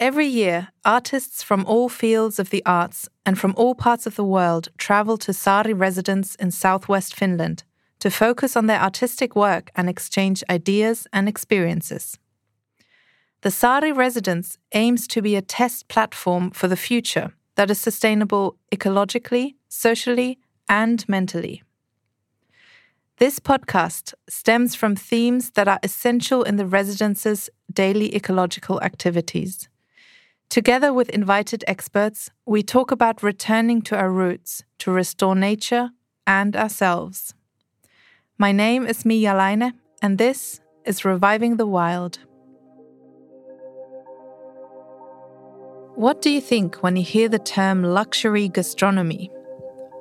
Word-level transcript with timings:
Every 0.00 0.26
year, 0.26 0.68
artists 0.84 1.42
from 1.42 1.64
all 1.66 1.88
fields 1.88 2.38
of 2.38 2.50
the 2.50 2.64
arts 2.64 3.08
and 3.26 3.36
from 3.36 3.52
all 3.56 3.74
parts 3.74 4.06
of 4.06 4.14
the 4.14 4.22
world 4.22 4.68
travel 4.78 5.16
to 5.18 5.32
Saari 5.32 5.76
residence 5.76 6.36
in 6.36 6.52
southwest 6.52 7.16
Finland 7.16 7.64
to 7.98 8.08
focus 8.08 8.56
on 8.56 8.66
their 8.66 8.80
artistic 8.80 9.34
work 9.34 9.72
and 9.74 9.88
exchange 9.88 10.44
ideas 10.48 11.08
and 11.12 11.28
experiences. 11.28 12.16
The 13.40 13.48
Saari 13.48 13.92
residence 13.96 14.56
aims 14.70 15.08
to 15.08 15.20
be 15.20 15.34
a 15.34 15.42
test 15.42 15.88
platform 15.88 16.52
for 16.52 16.68
the 16.68 16.76
future 16.76 17.32
that 17.56 17.68
is 17.68 17.80
sustainable 17.80 18.56
ecologically, 18.70 19.56
socially, 19.68 20.38
and 20.68 21.08
mentally. 21.08 21.64
This 23.16 23.40
podcast 23.40 24.14
stems 24.28 24.76
from 24.76 24.94
themes 24.94 25.50
that 25.50 25.66
are 25.66 25.80
essential 25.82 26.44
in 26.44 26.54
the 26.54 26.66
residence's 26.66 27.50
daily 27.72 28.14
ecological 28.14 28.80
activities. 28.80 29.68
Together 30.50 30.94
with 30.94 31.10
invited 31.10 31.62
experts, 31.66 32.30
we 32.46 32.62
talk 32.62 32.90
about 32.90 33.22
returning 33.22 33.82
to 33.82 33.94
our 33.94 34.10
roots 34.10 34.62
to 34.78 34.90
restore 34.90 35.34
nature 35.34 35.90
and 36.26 36.56
ourselves. 36.56 37.34
My 38.38 38.50
name 38.50 38.86
is 38.86 39.02
Miia 39.02 39.36
Laine, 39.36 39.74
and 40.00 40.16
this 40.16 40.60
is 40.86 41.04
Reviving 41.04 41.58
the 41.58 41.66
Wild. 41.66 42.20
What 45.96 46.22
do 46.22 46.30
you 46.30 46.40
think 46.40 46.76
when 46.76 46.96
you 46.96 47.04
hear 47.04 47.28
the 47.28 47.38
term 47.38 47.82
luxury 47.82 48.48
gastronomy? 48.48 49.30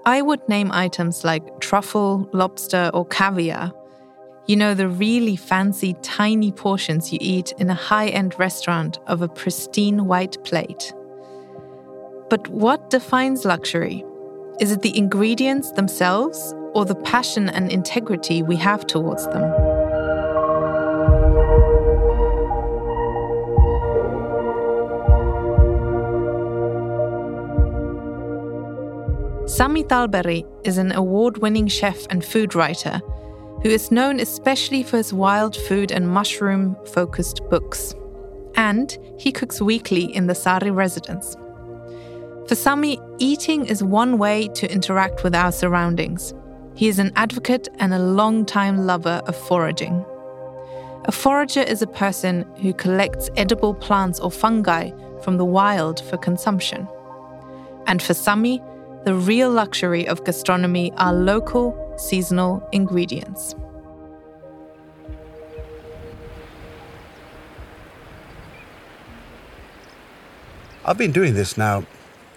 I 0.06 0.22
would 0.22 0.48
name 0.48 0.72
items 0.72 1.26
like 1.26 1.60
truffle, 1.60 2.30
lobster, 2.32 2.90
or 2.94 3.06
caviar. 3.08 3.74
You 4.48 4.56
know, 4.56 4.74
the 4.74 4.88
really 4.88 5.36
fancy 5.36 5.94
tiny 6.02 6.54
portions 6.54 7.12
you 7.12 7.18
eat 7.20 7.52
in 7.58 7.70
a 7.70 7.74
high 7.74 8.08
end 8.08 8.40
restaurant 8.40 8.98
of 9.06 9.22
a 9.22 9.28
pristine 9.28 10.06
white 10.06 10.42
plate. 10.46 10.94
But 12.30 12.48
what 12.48 12.90
defines 12.90 13.44
luxury? 13.44 14.06
Is 14.62 14.72
it 14.72 14.84
the 14.84 14.98
ingredients 14.98 15.72
themselves 15.72 16.54
or 16.74 16.86
the 16.86 16.96
passion 16.96 17.50
and 17.50 17.70
integrity 17.70 18.42
we 18.42 18.56
have 18.56 18.88
towards 18.88 19.26
them? 19.26 19.52
Sami 29.46 29.84
Tallberg 29.84 30.46
is 30.64 30.78
an 30.78 30.94
award 30.94 31.40
winning 31.40 31.68
chef 31.68 32.08
and 32.10 32.24
food 32.24 32.56
writer 32.56 33.02
who 33.64 33.70
is 33.70 33.92
known 33.92 34.20
especially 34.20 34.84
for 34.84 34.98
his 34.98 35.14
wild 35.14 35.56
food 35.56 35.92
and 35.92 36.10
mushroom 36.10 36.76
focused 36.86 37.42
books. 37.50 37.96
And 38.56 38.98
he 39.18 39.32
cooks 39.32 39.62
weekly 39.62 40.04
in 40.16 40.28
the 40.28 40.34
Saari 40.34 40.74
residence. 40.74 41.36
For 42.48 42.56
Sami, 42.56 43.00
eating 43.20 43.66
is 43.66 43.84
one 43.84 44.18
way 44.18 44.48
to 44.50 44.72
interact 44.72 45.24
with 45.24 45.36
our 45.36 45.52
surroundings. 45.52 46.34
He 46.76 46.88
is 46.88 47.00
an 47.00 47.12
advocate 47.16 47.68
and 47.80 47.94
a 47.94 48.00
long-time 48.00 48.86
lover 48.86 49.22
of 49.26 49.36
foraging. 49.36 50.06
A 51.06 51.12
forager 51.12 51.62
is 51.62 51.82
a 51.82 51.88
person 51.88 52.46
who 52.62 52.74
collects 52.74 53.30
edible 53.36 53.74
plants 53.74 54.20
or 54.20 54.30
fungi 54.32 54.92
from 55.24 55.38
the 55.38 55.46
wild 55.46 56.02
for 56.02 56.18
consumption. 56.18 56.88
And 57.86 58.02
for 58.02 58.14
Sami, 58.14 58.62
the 59.06 59.16
real 59.16 59.50
luxury 59.50 60.08
of 60.08 60.24
gastronomy 60.26 60.92
are 60.98 61.14
local, 61.14 61.87
seasonal 61.98 62.68
ingredients. 62.72 63.56
I've 70.86 70.98
been 70.98 71.12
doing 71.12 71.34
this 71.34 71.58
now 71.58 71.86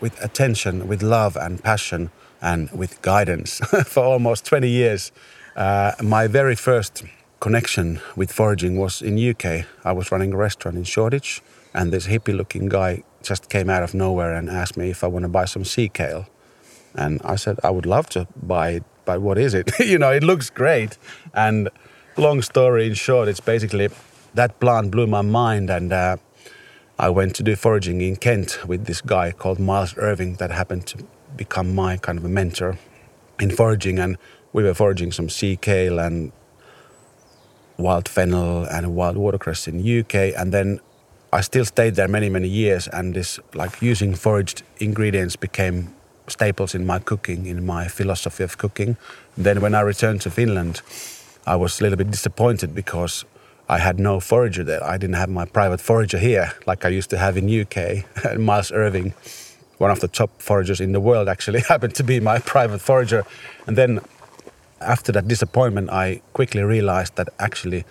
with 0.01 0.21
attention, 0.25 0.89
with 0.89 1.03
love 1.03 1.37
and 1.37 1.63
passion, 1.63 2.11
and 2.43 2.71
with 2.73 3.01
guidance 3.03 3.59
for 3.87 4.03
almost 4.03 4.45
20 4.47 4.69
years. 4.69 5.13
Uh, 5.55 5.93
my 6.03 6.27
very 6.27 6.57
first 6.57 7.05
connection 7.39 8.01
with 8.17 8.33
foraging 8.33 8.77
was 8.77 9.03
in 9.03 9.17
UK. 9.19 9.67
I 9.85 9.93
was 9.93 10.11
running 10.11 10.33
a 10.33 10.37
restaurant 10.37 10.77
in 10.77 10.85
Shoreditch, 10.85 11.43
and 11.75 11.93
this 11.93 12.07
hippie-looking 12.07 12.69
guy 12.69 13.03
just 13.23 13.49
came 13.49 13.71
out 13.71 13.83
of 13.83 13.95
nowhere 13.95 14.35
and 14.35 14.49
asked 14.49 14.77
me 14.77 14.91
if 14.91 15.05
I 15.05 15.07
want 15.07 15.25
to 15.25 15.29
buy 15.29 15.45
some 15.45 15.65
sea 15.65 15.89
kale. 15.89 16.27
And 16.95 17.21
I 17.23 17.37
said, 17.37 17.61
I 17.63 17.71
would 17.71 17.87
love 17.87 18.09
to 18.11 18.27
buy 18.35 18.71
it, 18.71 18.85
what 19.17 19.39
is 19.39 19.55
it? 19.55 19.71
you 19.79 19.99
know, 19.99 20.11
it 20.11 20.23
looks 20.23 20.51
great. 20.51 20.99
And 21.35 21.69
long 22.17 22.43
story 22.43 22.87
in 22.87 22.95
short, 22.95 23.29
it's 23.29 23.41
basically 23.41 23.89
that 24.35 24.61
plant 24.61 24.91
blew 24.91 25.07
my 25.07 25.23
mind. 25.23 25.71
And 25.71 25.93
uh, 25.93 26.17
I 26.99 27.09
went 27.09 27.35
to 27.37 27.43
do 27.43 27.57
foraging 27.57 28.01
in 28.01 28.17
Kent 28.17 28.67
with 28.67 28.87
this 28.87 29.01
guy 29.01 29.33
called 29.33 29.59
Miles 29.59 29.95
Irving 29.97 30.35
that 30.37 30.51
happened 30.51 30.87
to 30.89 31.05
become 31.37 31.75
my 31.75 31.97
kind 31.97 32.19
of 32.19 32.25
a 32.25 32.29
mentor 32.29 32.79
in 33.39 33.51
foraging. 33.51 33.99
And 33.99 34.19
we 34.53 34.63
were 34.63 34.75
foraging 34.75 35.13
some 35.13 35.29
sea 35.29 35.57
kale 35.57 35.99
and 35.99 36.33
wild 37.79 38.09
fennel 38.09 38.65
and 38.65 38.95
wild 38.95 39.17
watercress 39.17 39.67
in 39.67 39.81
UK. 39.81 40.15
And 40.37 40.53
then 40.53 40.81
I 41.33 41.41
still 41.41 41.65
stayed 41.65 41.95
there 41.95 42.09
many, 42.09 42.29
many 42.29 42.49
years. 42.49 42.89
And 42.89 43.15
this, 43.15 43.39
like 43.55 43.81
using 43.81 44.15
foraged 44.15 44.63
ingredients 44.79 45.37
became 45.37 45.95
staples 46.27 46.75
in 46.75 46.87
my 46.87 46.99
cooking, 46.99 47.47
in 47.47 47.67
my 47.67 47.89
philosophy 47.89 48.45
of 48.45 48.59
cooking. 48.59 48.97
Then 49.37 49.61
when 49.61 49.75
I 49.75 49.81
returned 49.81 50.21
to 50.23 50.31
Finland, 50.31 50.83
I 51.47 51.57
was 51.57 51.81
a 51.81 51.85
little 51.85 51.97
bit 51.97 52.11
disappointed 52.11 52.75
because 52.75 53.25
I 53.69 53.79
had 53.79 53.99
no 53.99 54.21
forager 54.21 54.65
there. 54.65 54.83
I 54.85 54.99
didn't 54.99 55.17
have 55.17 55.31
my 55.31 55.45
private 55.45 55.81
forager 55.81 56.19
here 56.19 56.53
like 56.67 56.85
I 56.85 56.89
used 56.89 57.11
to 57.11 57.19
have 57.19 57.37
in 57.37 57.49
UK. 57.49 58.05
And 58.25 58.45
Miles 58.45 58.73
Irving, 58.73 59.15
one 59.79 59.91
of 59.91 60.01
the 60.01 60.09
top 60.09 60.31
foragers 60.43 60.81
in 60.81 60.93
the 60.93 61.01
world, 61.01 61.29
actually 61.29 61.61
happened 61.69 61.95
to 61.95 62.05
be 62.05 62.21
my 62.21 62.39
private 62.41 62.81
forager. 62.81 63.25
And 63.67 63.77
then 63.77 64.01
after 64.81 65.13
that 65.13 65.29
disappointment, 65.29 65.91
I 65.91 66.21
quickly 66.33 66.63
realized 66.63 67.17
that 67.17 67.29
actually 67.39 67.85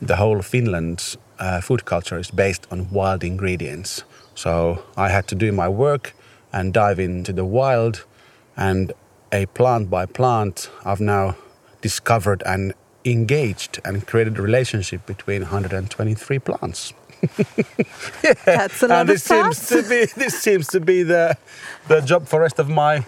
the 0.00 0.16
whole 0.16 0.42
Finland's 0.42 1.16
uh, 1.38 1.60
food 1.60 1.84
culture 1.84 2.18
is 2.18 2.30
based 2.30 2.66
on 2.70 2.90
wild 2.90 3.22
ingredients. 3.24 4.04
So 4.34 4.82
I 4.96 5.08
had 5.08 5.26
to 5.28 5.34
do 5.34 5.52
my 5.52 5.68
work 5.68 6.14
and 6.52 6.72
dive 6.72 6.98
into 6.98 7.32
the 7.32 7.44
wild. 7.44 8.04
And 8.56 8.92
a 9.32 9.46
plant 9.46 9.90
by 9.90 10.06
plant, 10.06 10.70
I've 10.84 11.00
now 11.00 11.36
discovered 11.80 12.42
and 12.44 12.74
engaged 13.04 13.80
and 13.84 14.06
created 14.06 14.38
a 14.38 14.42
relationship 14.42 15.06
between 15.06 15.42
123 15.42 16.38
plants. 16.38 16.92
yeah. 18.22 18.34
That's 18.44 18.82
a 18.82 18.88
lot 18.88 19.00
and 19.00 19.08
this 19.08 19.22
seems 19.22 19.68
to 19.68 19.82
be 19.82 20.06
this 20.16 20.40
seems 20.40 20.66
to 20.68 20.80
be 20.80 21.04
the 21.04 21.36
the 21.86 22.00
job 22.00 22.26
for 22.26 22.40
rest 22.40 22.58
of 22.58 22.68
my 22.68 23.04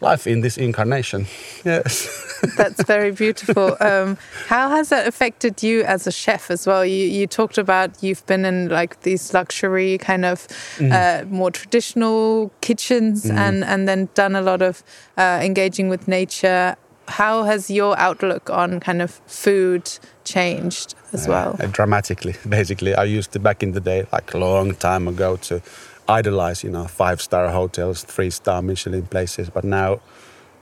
life 0.00 0.26
in 0.26 0.40
this 0.40 0.58
incarnation. 0.58 1.26
Yes. 1.64 2.24
That's 2.56 2.82
very 2.84 3.12
beautiful. 3.12 3.76
Um, 3.86 4.18
how 4.48 4.70
has 4.70 4.88
that 4.88 5.06
affected 5.06 5.62
you 5.62 5.84
as 5.84 6.06
a 6.06 6.12
chef 6.12 6.50
as 6.50 6.66
well? 6.66 6.84
You, 6.84 7.06
you 7.06 7.26
talked 7.26 7.56
about 7.56 8.02
you've 8.02 8.26
been 8.26 8.44
in 8.44 8.68
like 8.68 9.02
these 9.02 9.32
luxury 9.32 9.98
kind 9.98 10.24
of 10.24 10.48
mm. 10.76 10.90
uh, 10.90 11.24
more 11.26 11.50
traditional 11.50 12.50
kitchens 12.62 13.26
mm. 13.26 13.36
and, 13.36 13.62
and 13.62 13.86
then 13.86 14.08
done 14.14 14.34
a 14.34 14.40
lot 14.40 14.62
of 14.62 14.82
uh, 15.16 15.40
engaging 15.42 15.88
with 15.88 16.08
nature. 16.08 16.74
How 17.06 17.44
has 17.44 17.70
your 17.70 17.96
outlook 17.96 18.50
on 18.50 18.80
kind 18.80 19.00
of 19.00 19.20
food 19.26 19.90
changed 20.24 20.94
as 21.12 21.28
uh, 21.28 21.30
well? 21.30 21.68
dramatically, 21.70 22.34
basically. 22.48 22.94
I 22.94 23.04
used 23.04 23.32
to 23.32 23.38
back 23.38 23.62
in 23.62 23.72
the 23.72 23.80
day, 23.80 24.06
like 24.12 24.34
a 24.34 24.38
long 24.38 24.74
time 24.74 25.06
ago, 25.06 25.36
to 25.36 25.62
idolize, 26.08 26.64
you 26.64 26.70
know, 26.70 26.86
five 26.86 27.20
star 27.20 27.50
hotels, 27.50 28.02
three 28.02 28.30
star 28.30 28.62
Michelin 28.62 29.06
places. 29.06 29.50
But 29.50 29.64
now, 29.64 30.00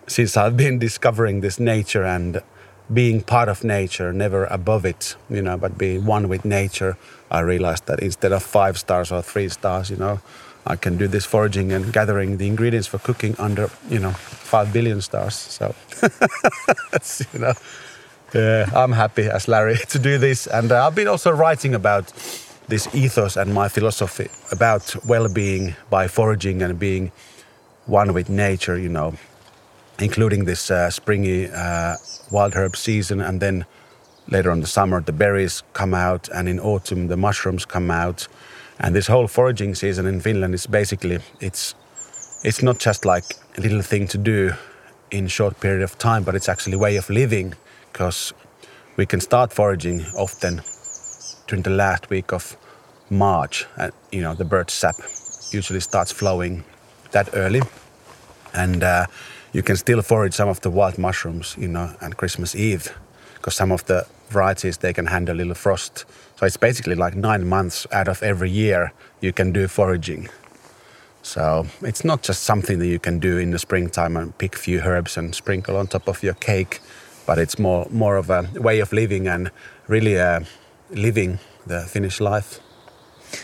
since 0.06 0.36
I've 0.36 0.56
been 0.56 0.78
discovering 0.78 1.40
this 1.40 1.58
nature 1.58 2.04
and 2.04 2.42
being 2.92 3.22
part 3.22 3.48
of 3.48 3.64
nature, 3.64 4.12
never 4.12 4.44
above 4.46 4.84
it, 4.84 5.16
you 5.30 5.40
know, 5.40 5.56
but 5.56 5.78
being 5.78 6.04
one 6.04 6.28
with 6.28 6.44
nature, 6.44 6.96
I 7.30 7.40
realized 7.40 7.86
that 7.86 8.00
instead 8.00 8.32
of 8.32 8.42
five 8.42 8.78
stars 8.78 9.10
or 9.10 9.22
three 9.22 9.48
stars, 9.48 9.90
you 9.90 9.96
know, 9.96 10.20
I 10.66 10.76
can 10.76 10.96
do 10.96 11.08
this 11.08 11.24
foraging 11.24 11.72
and 11.72 11.92
gathering 11.92 12.38
the 12.38 12.46
ingredients 12.46 12.86
for 12.86 12.98
cooking 12.98 13.34
under, 13.38 13.70
you 13.88 13.98
know, 13.98 14.12
five 14.12 14.72
billion 14.72 15.00
stars. 15.00 15.34
So, 15.34 15.74
you 17.32 17.38
know, 17.38 17.52
yeah, 18.34 18.70
I'm 18.74 18.92
happy 18.92 19.24
as 19.24 19.46
Larry 19.46 19.76
to 19.88 19.98
do 19.98 20.18
this. 20.18 20.46
And 20.46 20.72
uh, 20.72 20.86
I've 20.86 20.94
been 20.94 21.08
also 21.08 21.30
writing 21.30 21.74
about 21.74 22.12
this 22.68 22.92
ethos 22.94 23.36
and 23.36 23.52
my 23.52 23.68
philosophy 23.68 24.28
about 24.50 24.94
well-being 25.06 25.74
by 25.90 26.08
foraging 26.08 26.62
and 26.62 26.78
being 26.78 27.12
one 27.86 28.12
with 28.14 28.28
nature 28.28 28.78
you 28.78 28.88
know 28.88 29.14
including 30.00 30.44
this 30.44 30.70
uh, 30.70 30.90
springy 30.90 31.48
uh, 31.50 31.96
wild 32.30 32.54
herb 32.54 32.76
season 32.76 33.20
and 33.20 33.40
then 33.40 33.64
later 34.28 34.50
on 34.50 34.60
the 34.60 34.66
summer 34.66 35.00
the 35.00 35.12
berries 35.12 35.62
come 35.72 35.94
out 35.94 36.28
and 36.34 36.48
in 36.48 36.58
autumn 36.58 37.08
the 37.08 37.16
mushrooms 37.16 37.64
come 37.64 37.90
out. 37.90 38.26
And 38.80 38.94
this 38.94 39.06
whole 39.06 39.28
foraging 39.28 39.74
season 39.74 40.06
in 40.06 40.20
finland 40.20 40.54
is 40.54 40.66
basically 40.66 41.18
it's 41.40 41.74
it's 42.42 42.62
not 42.62 42.78
just 42.78 43.04
like 43.04 43.24
a 43.56 43.60
little 43.60 43.82
thing 43.82 44.08
to 44.08 44.18
do 44.18 44.52
in 45.10 45.28
short 45.28 45.60
period 45.60 45.82
of 45.82 45.96
time 45.98 46.24
but 46.24 46.34
it's 46.34 46.48
actually 46.48 46.74
a 46.74 46.78
way 46.78 46.96
of 46.96 47.08
living 47.08 47.54
because 47.92 48.32
we 48.96 49.06
can 49.06 49.20
start 49.20 49.52
foraging 49.52 50.04
often 50.16 50.60
during 51.46 51.62
the 51.62 51.70
last 51.70 52.10
week 52.10 52.32
of 52.32 52.56
March, 53.10 53.66
and 53.76 53.92
you 54.10 54.22
know 54.22 54.34
the 54.34 54.44
birch 54.44 54.70
sap 54.70 54.96
usually 55.50 55.80
starts 55.80 56.12
flowing 56.12 56.64
that 57.12 57.28
early, 57.34 57.62
and 58.52 58.82
uh, 58.82 59.06
you 59.52 59.62
can 59.62 59.76
still 59.76 60.02
forage 60.02 60.34
some 60.34 60.48
of 60.48 60.60
the 60.60 60.70
wild 60.70 60.98
mushrooms, 60.98 61.56
you 61.58 61.68
know, 61.68 61.94
and 62.00 62.16
Christmas 62.16 62.54
Eve, 62.54 62.92
because 63.34 63.54
some 63.54 63.72
of 63.72 63.84
the 63.84 64.06
varieties 64.28 64.78
they 64.78 64.92
can 64.92 65.06
handle 65.06 65.36
a 65.36 65.38
little 65.38 65.54
frost. 65.54 66.04
So 66.36 66.46
it's 66.46 66.56
basically 66.56 66.96
like 66.96 67.14
nine 67.14 67.46
months 67.46 67.86
out 67.92 68.08
of 68.08 68.22
every 68.22 68.50
year 68.50 68.92
you 69.20 69.32
can 69.32 69.52
do 69.52 69.68
foraging. 69.68 70.28
So 71.22 71.66
it's 71.80 72.04
not 72.04 72.22
just 72.22 72.42
something 72.42 72.78
that 72.80 72.86
you 72.86 72.98
can 72.98 73.18
do 73.18 73.38
in 73.38 73.50
the 73.50 73.58
springtime 73.58 74.16
and 74.16 74.36
pick 74.36 74.56
a 74.56 74.58
few 74.58 74.80
herbs 74.80 75.16
and 75.16 75.34
sprinkle 75.34 75.76
on 75.76 75.86
top 75.86 76.08
of 76.08 76.22
your 76.22 76.34
cake, 76.34 76.80
but 77.26 77.38
it's 77.38 77.58
more 77.58 77.86
more 77.90 78.16
of 78.16 78.30
a 78.30 78.48
way 78.56 78.80
of 78.80 78.92
living 78.92 79.28
and 79.28 79.50
really 79.88 80.18
uh, 80.18 80.40
living 80.94 81.38
the 81.66 81.80
Finnish 81.80 82.20
life. 82.20 82.60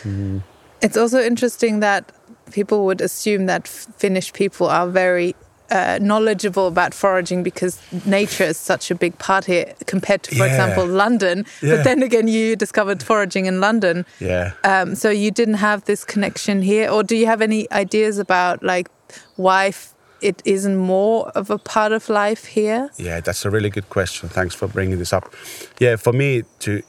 Mm. 0.02 0.42
It's 0.80 0.96
also 0.96 1.20
interesting 1.20 1.80
that 1.80 2.12
people 2.52 2.84
would 2.86 3.00
assume 3.00 3.46
that 3.46 3.68
Finnish 3.68 4.32
people 4.32 4.66
are 4.66 4.86
very 4.86 5.34
uh, 5.70 5.98
knowledgeable 6.00 6.66
about 6.66 6.94
foraging 6.94 7.42
because 7.42 7.80
nature 8.04 8.44
is 8.44 8.56
such 8.56 8.90
a 8.90 8.94
big 8.94 9.16
part 9.18 9.44
here 9.44 9.74
compared 9.86 10.22
to, 10.24 10.34
for 10.34 10.46
yeah. 10.46 10.52
example, 10.52 10.86
London. 10.86 11.46
Yeah. 11.62 11.76
But 11.76 11.84
then 11.84 12.02
again, 12.02 12.28
you 12.28 12.56
discovered 12.56 13.02
foraging 13.02 13.46
in 13.46 13.60
London. 13.60 14.04
Yeah. 14.18 14.52
Um, 14.64 14.94
so 14.94 15.10
you 15.10 15.30
didn't 15.30 15.54
have 15.54 15.84
this 15.84 16.04
connection 16.04 16.62
here, 16.62 16.90
or 16.90 17.02
do 17.02 17.14
you 17.14 17.26
have 17.26 17.40
any 17.40 17.70
ideas 17.70 18.18
about 18.18 18.62
like 18.62 18.90
why 19.36 19.72
it 20.20 20.42
isn't 20.44 20.76
more 20.76 21.28
of 21.30 21.50
a 21.50 21.58
part 21.58 21.92
of 21.92 22.08
life 22.08 22.44
here? 22.46 22.90
Yeah, 22.96 23.20
that's 23.20 23.44
a 23.44 23.50
really 23.50 23.70
good 23.70 23.88
question. 23.88 24.28
Thanks 24.28 24.54
for 24.54 24.66
bringing 24.66 24.98
this 24.98 25.12
up. 25.12 25.32
Yeah, 25.78 25.96
for 25.96 26.12
me 26.12 26.42
to 26.60 26.82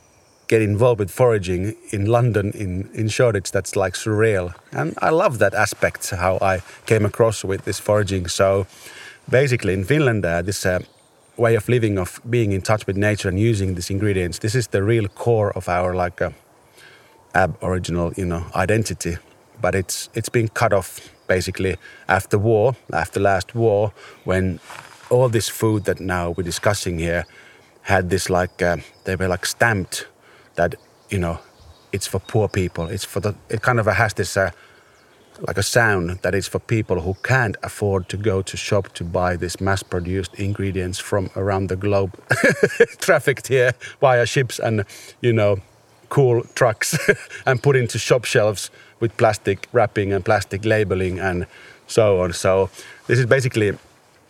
get 0.51 0.61
involved 0.61 0.99
with 0.99 1.09
foraging 1.09 1.77
in 1.91 2.05
London, 2.07 2.51
in, 2.51 2.89
in 2.93 3.07
Shoreditch, 3.07 3.51
that's 3.51 3.77
like 3.77 3.93
surreal. 3.93 4.53
And 4.73 4.93
I 5.01 5.09
love 5.09 5.39
that 5.39 5.53
aspect, 5.53 6.09
how 6.09 6.39
I 6.41 6.61
came 6.85 7.05
across 7.05 7.45
with 7.45 7.63
this 7.63 7.79
foraging. 7.79 8.27
So 8.27 8.67
basically, 9.29 9.73
in 9.73 9.85
Finland, 9.85 10.25
uh, 10.25 10.41
this 10.41 10.65
uh, 10.65 10.79
way 11.37 11.55
of 11.55 11.69
living, 11.69 11.97
of 11.97 12.19
being 12.29 12.51
in 12.51 12.61
touch 12.61 12.85
with 12.85 12.97
nature 12.97 13.29
and 13.29 13.39
using 13.39 13.75
these 13.75 13.89
ingredients, 13.89 14.39
this 14.39 14.53
is 14.53 14.67
the 14.67 14.83
real 14.83 15.07
core 15.07 15.51
of 15.55 15.69
our 15.69 15.95
like 15.95 16.21
uh, 16.21 16.31
aboriginal, 17.33 18.11
you 18.17 18.25
know, 18.25 18.43
identity. 18.53 19.17
But 19.61 19.73
it's 19.73 20.09
it's 20.13 20.29
been 20.29 20.49
cut 20.49 20.73
off 20.73 20.99
basically 21.27 21.77
after 22.07 22.37
war, 22.37 22.75
after 22.91 23.21
last 23.21 23.55
war, 23.55 23.93
when 24.25 24.59
all 25.09 25.29
this 25.29 25.47
food 25.47 25.85
that 25.85 25.99
now 26.01 26.31
we're 26.31 26.43
discussing 26.43 26.99
here 26.99 27.23
had 27.83 28.09
this 28.09 28.29
like 28.29 28.61
uh, 28.61 28.77
they 29.05 29.15
were 29.15 29.29
like 29.29 29.45
stamped 29.45 30.07
that 30.55 30.75
you 31.09 31.19
know 31.19 31.39
it's 31.91 32.07
for 32.07 32.19
poor 32.19 32.47
people. 32.47 32.87
It's 32.87 33.05
for 33.05 33.19
the 33.19 33.35
it 33.49 33.61
kind 33.61 33.79
of 33.79 33.85
has 33.85 34.13
this 34.13 34.37
uh, 34.37 34.51
like 35.47 35.57
a 35.57 35.63
sound 35.63 36.19
that 36.21 36.35
is 36.35 36.47
for 36.47 36.59
people 36.59 37.01
who 37.01 37.15
can't 37.23 37.57
afford 37.63 38.09
to 38.09 38.17
go 38.17 38.41
to 38.41 38.57
shop 38.57 38.93
to 38.93 39.03
buy 39.03 39.35
this 39.35 39.59
mass-produced 39.59 40.35
ingredients 40.35 40.99
from 40.99 41.29
around 41.35 41.69
the 41.69 41.75
globe, 41.75 42.19
trafficked 42.99 43.47
here 43.47 43.73
via 43.99 44.25
ships 44.25 44.59
and 44.59 44.85
you 45.21 45.33
know 45.33 45.57
cool 46.09 46.43
trucks 46.55 46.97
and 47.45 47.63
put 47.63 47.75
into 47.75 47.97
shop 47.97 48.25
shelves 48.25 48.69
with 48.99 49.15
plastic 49.17 49.67
wrapping 49.71 50.13
and 50.13 50.25
plastic 50.25 50.65
labeling 50.65 51.19
and 51.19 51.47
so 51.87 52.21
on. 52.21 52.33
So 52.33 52.69
this 53.07 53.17
is 53.17 53.25
basically 53.25 53.77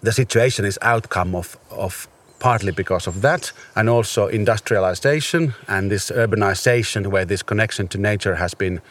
the 0.01 0.11
situation 0.11 0.65
is 0.65 0.79
outcome 0.81 1.35
of 1.35 1.57
of 1.69 2.07
partly 2.41 2.71
because 2.71 3.07
of 3.07 3.21
that, 3.21 3.53
and 3.75 3.87
also 3.87 4.27
industrialization 4.27 5.53
and 5.67 5.91
this 5.91 6.11
urbanization, 6.11 7.07
where 7.07 7.23
this 7.23 7.43
connection 7.43 7.87
to 7.87 7.97
nature 7.97 8.35
has 8.35 8.53
been 8.55 8.81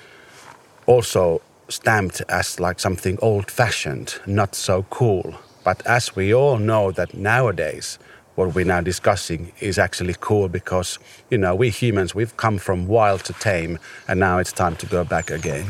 also 0.87 1.43
stamped 1.69 2.23
as 2.29 2.61
like 2.61 2.81
something 2.81 3.19
old-fashioned, 3.21 4.21
not 4.27 4.55
so 4.55 4.85
cool. 4.91 5.35
But 5.65 5.85
as 5.87 6.17
we 6.17 6.33
all 6.33 6.59
know 6.59 6.93
that 6.93 7.13
nowadays, 7.13 7.99
what 8.37 8.55
we're 8.55 8.65
now 8.65 8.81
discussing 8.81 9.53
is 9.61 9.79
actually 9.79 10.15
cool 10.21 10.49
because 10.49 10.99
you 11.31 11.37
know 11.37 11.55
we 11.55 11.71
humans 11.71 12.15
we've 12.15 12.37
come 12.37 12.59
from 12.59 12.87
wild 12.87 13.25
to 13.25 13.33
tame, 13.35 13.79
and 14.09 14.21
now 14.21 14.39
it's 14.39 14.53
time 14.53 14.77
to 14.77 14.87
go 14.87 15.05
back 15.05 15.31
again. 15.31 15.67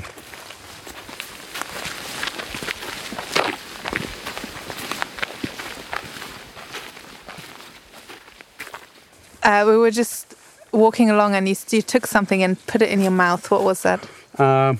Uh, 9.50 9.64
we 9.66 9.76
were 9.76 9.90
just 9.90 10.34
walking 10.70 11.10
along 11.10 11.34
and 11.34 11.48
you, 11.48 11.56
you, 11.70 11.82
took 11.82 12.06
something 12.06 12.40
and 12.44 12.64
put 12.66 12.82
it 12.82 12.88
in 12.88 13.00
your 13.00 13.10
mouth. 13.10 13.50
What 13.50 13.64
was 13.64 13.82
that? 13.82 14.08
Uh, 14.38 14.74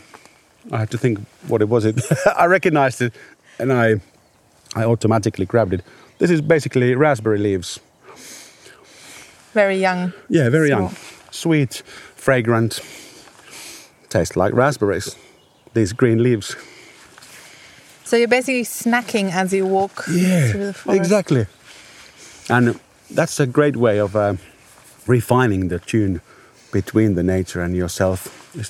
I 0.70 0.78
had 0.78 0.90
to 0.93 0.99
think 0.99 1.19
what 1.49 1.61
it 1.61 1.69
was. 1.69 1.84
It 1.84 2.00
I 2.37 2.46
recognized 2.46 3.02
it 3.02 3.12
and 3.58 3.72
I, 3.72 4.00
I 4.76 4.84
automatically 4.84 5.44
grabbed 5.44 5.72
it. 5.72 5.82
This 6.19 6.31
is 6.31 6.40
basically 6.40 6.94
raspberry 6.94 7.38
leaves. 7.38 7.81
Very 9.55 9.78
young. 9.78 10.12
Yeah, 10.28 10.50
very 10.50 10.69
small. 10.69 10.82
young. 10.82 10.96
Sweet, 11.32 11.82
fragrant. 12.14 12.81
Tastes 14.08 14.37
like 14.37 14.55
raspberries. 14.55 15.17
These 15.75 15.93
green 15.93 16.22
leaves. 16.22 16.55
So 18.05 18.17
you're 18.17 18.28
basically 18.28 18.62
snacking 18.64 19.32
as 19.32 19.52
you 19.52 19.67
walk 19.67 20.05
yeah, 20.08 20.49
through 20.52 20.67
the 20.67 20.75
forest. 20.75 21.00
Exactly. 21.00 21.46
And 22.49 22.78
that's 23.11 23.40
a 23.40 23.46
great 23.46 23.76
way 23.76 23.99
of 23.99 24.14
uh, 24.14 24.34
refining 25.11 25.69
the 25.69 25.79
tune 25.79 26.21
between 26.73 27.15
the 27.17 27.23
nature 27.23 27.61
and 27.62 27.75
yourself. 27.77 28.19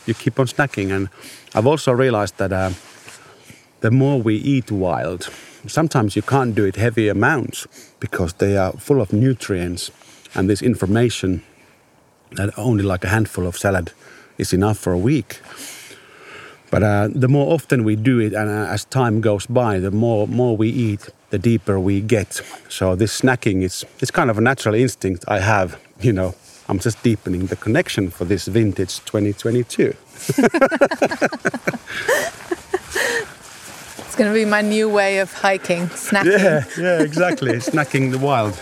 You 0.07 0.15
keep 0.15 0.41
on 0.41 0.47
snacking, 0.47 0.91
and 0.91 1.09
I've 1.55 1.67
also 1.67 1.93
realized 1.93 2.39
that 2.39 2.53
uh, 2.53 2.71
the 3.81 3.91
more 3.91 4.21
we 4.21 4.37
eat 4.37 4.71
wild, 4.71 5.31
sometimes 5.67 6.17
you 6.17 6.23
can't 6.23 6.55
do 6.55 6.65
it 6.65 6.77
heavy 6.77 7.09
amounts 7.09 7.67
because 8.01 8.33
they 8.35 8.57
are 8.57 8.73
full 8.73 9.01
of 9.01 9.13
nutrients 9.13 9.91
and 10.35 10.49
this 10.49 10.63
information 10.63 11.43
that 12.33 12.51
only 12.57 12.85
like 12.85 13.05
a 13.05 13.09
handful 13.09 13.47
of 13.47 13.57
salad 13.57 13.93
is 14.39 14.53
enough 14.53 14.79
for 14.79 14.93
a 14.93 14.99
week. 14.99 15.41
But 16.71 16.83
uh, 16.83 17.09
the 17.13 17.29
more 17.29 17.53
often 17.53 17.85
we 17.85 17.97
do 17.97 18.21
it, 18.21 18.33
and 18.33 18.49
uh, 18.49 18.73
as 18.73 18.85
time 18.85 19.21
goes 19.21 19.47
by, 19.47 19.81
the 19.81 19.91
more 19.91 20.29
more 20.29 20.57
we 20.57 20.69
eat, 20.69 21.11
the 21.31 21.39
deeper 21.39 21.81
we 21.81 22.01
get. 22.01 22.43
So 22.69 22.95
this 22.97 23.21
snacking 23.21 23.63
is 23.63 23.85
it's 23.99 24.13
kind 24.13 24.31
of 24.31 24.39
a 24.39 24.41
natural 24.41 24.75
instinct 24.75 25.25
I 25.27 25.41
have. 25.41 25.77
You 26.03 26.13
know, 26.15 26.35
I'm 26.69 26.79
just 26.79 27.03
deepening 27.03 27.47
the 27.47 27.57
connection 27.57 28.11
for 28.11 28.25
this 28.25 28.47
vintage 28.47 29.01
2022. 29.05 29.85
it's 33.99 34.17
going 34.17 34.31
to 34.31 34.35
be 34.35 34.47
my 34.47 34.63
new 34.63 34.89
way 34.89 35.19
of 35.19 35.31
hiking, 35.33 35.89
snacking. 35.89 36.39
Yeah, 36.39 36.65
yeah, 36.79 37.03
exactly. 37.03 37.51
snacking 37.55 38.13
the 38.13 38.19
wild. 38.19 38.59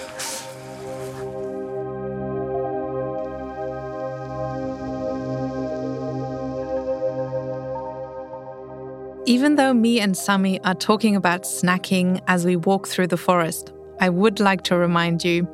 Even 9.26 9.56
though 9.56 9.74
me 9.74 10.00
and 10.00 10.16
Sami 10.16 10.58
are 10.62 10.74
talking 10.74 11.14
about 11.14 11.42
snacking 11.42 12.20
as 12.26 12.44
we 12.46 12.56
walk 12.56 12.88
through 12.88 13.06
the 13.08 13.16
forest, 13.16 13.72
I 14.00 14.08
would 14.08 14.40
like 14.40 14.62
to 14.62 14.76
remind 14.76 15.22
you 15.22 15.46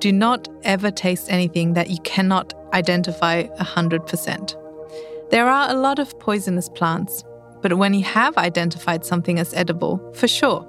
do 0.00 0.12
not 0.12 0.48
ever 0.64 0.90
taste 0.90 1.30
anything 1.30 1.74
that 1.74 1.90
you 1.90 1.98
cannot 2.04 2.54
identify 2.72 3.44
100%. 3.44 5.30
There 5.30 5.48
are 5.48 5.70
a 5.70 5.78
lot 5.78 5.98
of 5.98 6.18
poisonous 6.18 6.68
plants, 6.68 7.22
but 7.62 7.78
when 7.78 7.94
you 7.94 8.04
have 8.04 8.36
identified 8.36 9.04
something 9.04 9.38
as 9.38 9.54
edible, 9.54 10.00
for 10.14 10.26
sure, 10.26 10.66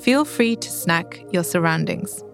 feel 0.00 0.24
free 0.24 0.56
to 0.56 0.70
snack 0.70 1.20
your 1.32 1.44
surroundings. 1.44 2.24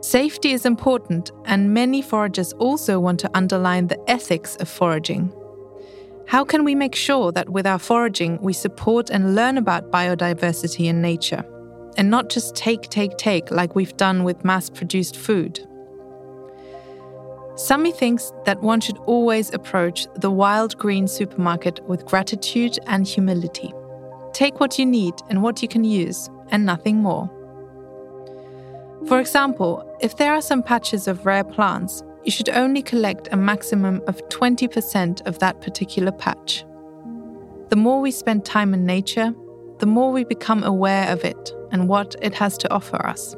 Safety 0.00 0.52
is 0.52 0.66
important, 0.66 1.32
and 1.46 1.74
many 1.74 2.02
foragers 2.02 2.52
also 2.54 3.00
want 3.00 3.18
to 3.20 3.30
underline 3.34 3.88
the 3.88 4.10
ethics 4.10 4.56
of 4.56 4.68
foraging. 4.68 5.32
How 6.26 6.44
can 6.44 6.64
we 6.64 6.74
make 6.74 6.94
sure 6.94 7.32
that 7.32 7.50
with 7.50 7.66
our 7.66 7.78
foraging 7.78 8.38
we 8.40 8.52
support 8.52 9.10
and 9.10 9.34
learn 9.34 9.58
about 9.58 9.90
biodiversity 9.90 10.88
and 10.88 11.02
nature, 11.02 11.44
and 11.96 12.10
not 12.10 12.30
just 12.30 12.54
take, 12.54 12.88
take, 12.88 13.16
take 13.16 13.50
like 13.50 13.74
we've 13.74 13.96
done 13.96 14.24
with 14.24 14.44
mass 14.44 14.70
produced 14.70 15.16
food? 15.16 15.66
Sami 17.56 17.92
thinks 17.92 18.32
that 18.46 18.62
one 18.62 18.80
should 18.80 18.98
always 19.06 19.54
approach 19.54 20.08
the 20.16 20.30
wild 20.30 20.76
green 20.76 21.06
supermarket 21.06 21.78
with 21.84 22.04
gratitude 22.04 22.78
and 22.86 23.06
humility. 23.06 23.72
Take 24.32 24.58
what 24.58 24.78
you 24.78 24.84
need 24.84 25.14
and 25.28 25.42
what 25.42 25.62
you 25.62 25.68
can 25.68 25.84
use, 25.84 26.28
and 26.48 26.66
nothing 26.66 26.96
more. 26.96 27.30
For 29.06 29.20
example, 29.20 29.84
if 30.00 30.16
there 30.16 30.32
are 30.32 30.42
some 30.42 30.62
patches 30.62 31.06
of 31.06 31.26
rare 31.26 31.44
plants, 31.44 32.02
you 32.24 32.32
should 32.32 32.48
only 32.48 32.82
collect 32.82 33.28
a 33.32 33.36
maximum 33.36 34.02
of 34.06 34.16
20% 34.30 35.26
of 35.26 35.38
that 35.38 35.60
particular 35.60 36.10
patch. 36.10 36.64
The 37.68 37.76
more 37.76 38.00
we 38.00 38.10
spend 38.10 38.44
time 38.44 38.74
in 38.74 38.84
nature, 38.86 39.34
the 39.84 39.90
more 39.90 40.10
we 40.10 40.24
become 40.24 40.64
aware 40.64 41.10
of 41.10 41.26
it 41.26 41.52
and 41.70 41.90
what 41.90 42.16
it 42.22 42.32
has 42.32 42.56
to 42.56 42.72
offer 42.72 42.96
us. 43.06 43.36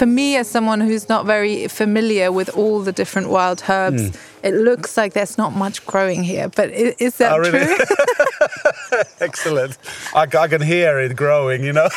for 0.00 0.06
me, 0.06 0.36
as 0.36 0.48
someone 0.48 0.80
who's 0.80 1.10
not 1.10 1.26
very 1.26 1.68
familiar 1.68 2.32
with 2.32 2.48
all 2.56 2.80
the 2.80 2.90
different 2.90 3.28
wild 3.28 3.62
herbs, 3.68 4.02
mm. 4.02 4.16
it 4.42 4.54
looks 4.54 4.96
like 4.96 5.12
there's 5.12 5.36
not 5.36 5.52
much 5.52 5.84
growing 5.84 6.22
here. 6.22 6.48
But 6.48 6.70
is, 6.70 6.94
is 6.98 7.16
that 7.18 7.32
oh, 7.32 7.38
really? 7.38 7.66
true? 7.66 8.98
Excellent. 9.20 9.76
I, 10.14 10.22
I, 10.22 10.48
can 10.48 10.62
hear 10.62 10.98
it 11.00 11.14
growing, 11.16 11.62
you 11.64 11.74
know. 11.74 11.90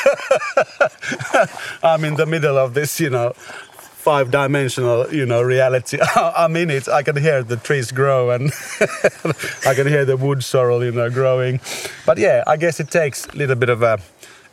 I'm 1.82 2.04
in 2.04 2.16
the 2.16 2.26
middle 2.26 2.58
of 2.58 2.74
this, 2.74 3.00
you 3.00 3.08
know, 3.08 3.32
five 4.04 4.30
dimensional, 4.30 5.12
you 5.12 5.24
know, 5.24 5.40
reality. 5.40 5.98
I'm 6.14 6.54
in 6.56 6.68
it. 6.70 6.88
I 6.88 7.02
can 7.02 7.16
hear 7.16 7.42
the 7.42 7.56
trees 7.56 7.90
grow 7.90 8.30
and 8.30 8.52
I 9.66 9.74
can 9.74 9.86
hear 9.86 10.04
the 10.04 10.18
wood 10.18 10.44
sorrel, 10.44 10.84
you 10.84 10.92
know, 10.92 11.08
growing. 11.08 11.58
But 12.04 12.18
yeah, 12.18 12.44
I 12.46 12.58
guess 12.58 12.80
it 12.80 12.90
takes 12.90 13.26
a 13.26 13.36
little 13.36 13.56
bit 13.56 13.70
of 13.70 13.82
a 13.82 13.98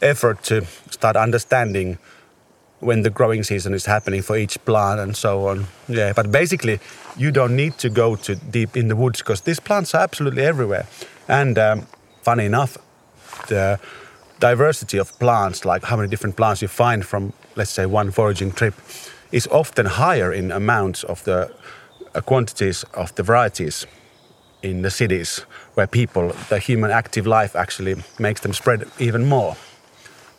effort 0.02 0.42
to 0.44 0.66
start 0.90 1.18
understanding 1.18 1.98
when 2.80 3.04
the 3.04 3.10
growing 3.10 3.44
season 3.44 3.74
is 3.74 3.86
happening 3.86 4.22
for 4.22 4.38
each 4.38 4.58
plant 4.64 5.02
and 5.02 5.18
so 5.18 5.48
on. 5.48 5.68
Yeah, 5.90 6.14
but 6.14 6.32
basically, 6.32 6.80
you 7.18 7.30
don't 7.30 7.56
need 7.56 7.78
to 7.80 7.90
go 7.90 8.16
to 8.16 8.36
deep 8.36 8.78
in 8.78 8.88
the 8.88 8.96
woods 8.96 9.20
because 9.20 9.42
these 9.42 9.60
plants 9.60 9.94
are 9.94 10.02
absolutely 10.02 10.44
everywhere. 10.44 10.88
And 11.28 11.60
um, 11.60 11.88
funny 12.24 12.46
enough, 12.46 12.78
the 13.50 13.80
diversity 14.40 14.98
of 14.98 15.12
plants, 15.20 15.66
like 15.66 15.84
how 15.84 15.98
many 15.98 16.08
different 16.08 16.38
plants 16.38 16.62
you 16.62 16.70
find 16.70 17.06
from, 17.06 17.34
let's 17.56 17.72
say, 17.72 17.86
one 17.86 18.12
foraging 18.12 18.52
trip, 18.54 18.74
is 19.32 19.48
often 19.48 19.86
higher 19.86 20.34
in 20.34 20.52
amounts 20.52 21.04
of 21.04 21.24
the 21.24 21.52
uh, 22.14 22.22
quantities 22.22 22.84
of 22.94 23.14
the 23.16 23.24
varieties 23.24 23.86
in 24.62 24.82
the 24.82 24.90
cities 24.90 25.46
where 25.74 25.88
people, 25.88 26.34
the 26.50 26.60
human 26.60 26.92
active 26.92 27.26
life 27.26 27.56
actually 27.56 27.96
makes 28.20 28.42
them 28.42 28.54
spread 28.54 28.86
even 29.00 29.26
more. 29.28 29.56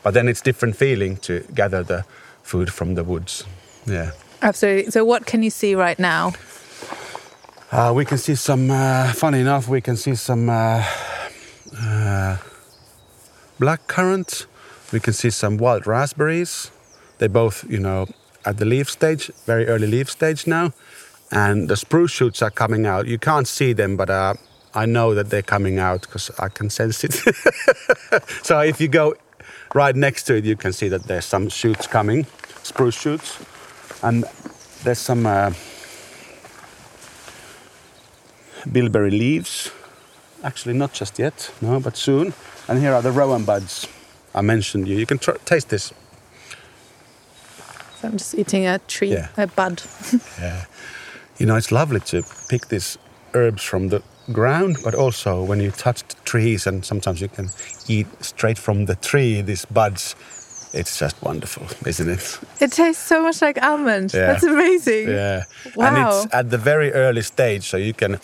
But 0.02 0.14
then 0.14 0.28
it's 0.28 0.40
different 0.40 0.76
feeling 0.76 1.16
to 1.18 1.40
gather 1.54 1.82
the 1.82 2.04
food 2.42 2.72
from 2.72 2.94
the 2.94 3.04
woods. 3.04 3.44
Yeah. 3.86 4.12
Absolutely. 4.42 4.90
So, 4.90 5.04
what 5.04 5.26
can 5.26 5.42
you 5.42 5.50
see 5.50 5.74
right 5.74 5.98
now? 5.98 6.32
Uh, 7.70 7.92
we 7.94 8.04
can 8.04 8.18
see 8.18 8.34
some, 8.34 8.70
uh, 8.70 9.12
funny 9.12 9.40
enough, 9.40 9.68
we 9.68 9.80
can 9.80 9.96
see 9.96 10.14
some 10.14 10.50
uh, 10.50 10.84
uh 11.80 12.36
black 13.58 13.86
currant. 13.86 14.46
We 14.92 15.00
can 15.00 15.12
see 15.12 15.30
some 15.30 15.56
wild 15.56 15.86
raspberries. 15.86 16.70
They 17.18 17.28
both, 17.28 17.64
you 17.70 17.78
know, 17.78 18.06
at 18.44 18.58
the 18.58 18.64
leaf 18.64 18.90
stage, 18.90 19.30
very 19.46 19.66
early 19.66 19.86
leaf 19.86 20.10
stage 20.10 20.46
now. 20.46 20.72
And 21.30 21.68
the 21.68 21.76
spruce 21.76 22.10
shoots 22.10 22.42
are 22.42 22.50
coming 22.50 22.86
out. 22.86 23.06
You 23.06 23.18
can't 23.18 23.48
see 23.48 23.72
them, 23.72 23.96
but 23.96 24.10
uh, 24.10 24.34
I 24.74 24.86
know 24.86 25.14
that 25.14 25.30
they're 25.30 25.42
coming 25.42 25.78
out 25.78 26.02
because 26.02 26.30
I 26.38 26.48
can 26.48 26.68
sense 26.70 27.04
it. 27.04 27.12
so 28.42 28.60
if 28.60 28.80
you 28.80 28.88
go 28.88 29.14
right 29.74 29.96
next 29.96 30.24
to 30.24 30.36
it, 30.36 30.44
you 30.44 30.56
can 30.56 30.72
see 30.72 30.88
that 30.88 31.04
there's 31.04 31.24
some 31.24 31.48
shoots 31.48 31.86
coming, 31.86 32.26
spruce 32.62 33.00
shoots, 33.00 33.38
and 34.02 34.24
there's 34.84 34.98
some 34.98 35.24
uh, 35.24 35.52
bilberry 38.70 39.10
leaves. 39.10 39.70
Actually, 40.44 40.74
not 40.74 40.92
just 40.92 41.18
yet, 41.18 41.50
no, 41.62 41.80
but 41.80 41.96
soon. 41.96 42.34
And 42.68 42.78
here 42.78 42.92
are 42.92 43.02
the 43.02 43.12
rowan 43.12 43.44
buds 43.44 43.86
I 44.34 44.40
mentioned 44.40 44.88
you. 44.88 44.96
You 44.96 45.06
can 45.06 45.18
taste 45.18 45.68
this. 45.68 45.92
So 48.02 48.08
I'm 48.08 48.16
just 48.16 48.34
eating 48.34 48.66
a 48.66 48.80
tree, 48.80 49.12
yeah. 49.12 49.28
a 49.36 49.46
bud. 49.46 49.80
yeah, 50.40 50.64
you 51.38 51.46
know, 51.46 51.54
it's 51.54 51.70
lovely 51.70 52.00
to 52.00 52.24
pick 52.48 52.66
these 52.66 52.98
herbs 53.32 53.62
from 53.62 53.90
the 53.90 54.02
ground, 54.32 54.78
but 54.82 54.92
also 54.96 55.44
when 55.44 55.60
you 55.60 55.70
touch 55.70 56.02
the 56.08 56.16
trees, 56.24 56.66
and 56.66 56.84
sometimes 56.84 57.20
you 57.20 57.28
can 57.28 57.48
eat 57.86 58.08
straight 58.20 58.58
from 58.58 58.86
the 58.86 58.96
tree 58.96 59.40
these 59.40 59.64
buds. 59.66 60.16
It's 60.74 60.98
just 60.98 61.22
wonderful, 61.22 61.68
isn't 61.86 62.08
it? 62.08 62.40
It 62.60 62.72
tastes 62.72 63.06
so 63.06 63.22
much 63.22 63.40
like 63.40 63.62
almond. 63.62 64.12
Yeah. 64.12 64.32
That's 64.32 64.42
amazing. 64.42 65.08
Yeah. 65.08 65.44
Wow. 65.76 65.86
And 65.86 65.96
it's 65.98 66.34
at 66.34 66.50
the 66.50 66.58
very 66.58 66.92
early 66.92 67.22
stage, 67.22 67.68
so 67.68 67.76
you 67.76 67.94
can 67.94 68.18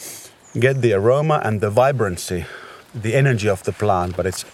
get 0.59 0.81
the 0.81 0.93
aroma 0.95 1.41
and 1.45 1.61
the 1.61 1.71
vibrancy, 1.71 2.47
the 2.93 3.15
energy 3.15 3.49
of 3.49 3.63
the 3.63 3.73
plant, 3.73 4.17
but 4.17 4.27
it's 4.27 4.45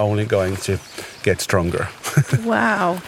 only 0.00 0.24
going 0.24 0.56
to 0.56 0.80
get 1.22 1.40
stronger. 1.40 1.86
wow. 2.44 3.00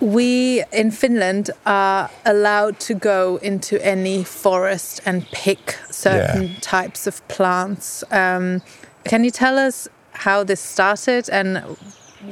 We 0.00 0.64
in 0.72 0.90
Finland 0.90 1.50
are 1.66 2.10
allowed 2.24 2.80
to 2.80 2.94
go 2.94 3.38
into 3.42 3.84
any 3.84 4.24
forest 4.24 5.00
and 5.04 5.26
pick 5.30 5.78
certain 5.90 6.42
yeah. 6.42 6.58
types 6.60 7.06
of 7.06 7.26
plants. 7.28 8.02
Um, 8.10 8.62
can 9.04 9.24
you 9.24 9.30
tell 9.30 9.58
us 9.58 9.88
how 10.12 10.44
this 10.44 10.60
started 10.60 11.28
and 11.30 11.76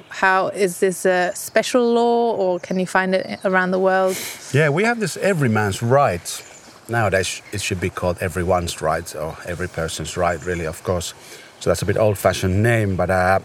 how 0.08 0.48
is 0.48 0.80
this 0.80 1.06
a 1.06 1.32
special 1.34 1.92
law 1.92 2.34
or 2.36 2.60
can 2.60 2.78
you 2.78 2.86
find 2.86 3.14
it 3.14 3.40
around 3.44 3.70
the 3.70 3.78
world? 3.78 4.16
Yeah, 4.52 4.68
we 4.70 4.84
have 4.84 5.00
this 5.00 5.16
every 5.18 5.48
man's 5.48 5.82
right. 5.82 6.44
Nowadays, 6.88 7.42
it 7.52 7.60
should 7.60 7.80
be 7.80 7.90
called 7.90 8.18
everyone's 8.20 8.80
right 8.80 9.14
or 9.14 9.36
every 9.46 9.68
person's 9.68 10.16
right, 10.16 10.42
really, 10.44 10.66
of 10.66 10.82
course. 10.82 11.12
So 11.60 11.70
that's 11.70 11.82
a 11.82 11.86
bit 11.86 11.98
old 11.98 12.16
fashioned 12.16 12.62
name, 12.62 12.96
but 12.96 13.10
uh, 13.10 13.40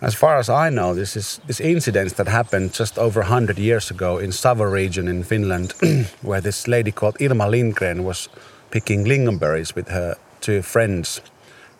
as 0.00 0.14
far 0.14 0.38
as 0.38 0.48
I 0.48 0.70
know, 0.70 0.94
this 0.94 1.16
is 1.16 1.40
this 1.46 1.60
incident 1.60 2.16
that 2.16 2.28
happened 2.28 2.72
just 2.72 2.98
over 2.98 3.20
100 3.20 3.58
years 3.58 3.90
ago 3.90 4.18
in 4.18 4.32
Savo 4.32 4.64
region 4.64 5.08
in 5.08 5.24
Finland, 5.24 5.72
where 6.22 6.40
this 6.40 6.66
lady 6.68 6.92
called 6.92 7.16
Irma 7.20 7.48
Lindgren 7.48 8.04
was 8.04 8.28
picking 8.70 9.04
lingonberries 9.04 9.74
with 9.74 9.88
her 9.88 10.16
two 10.40 10.62
friends, 10.62 11.22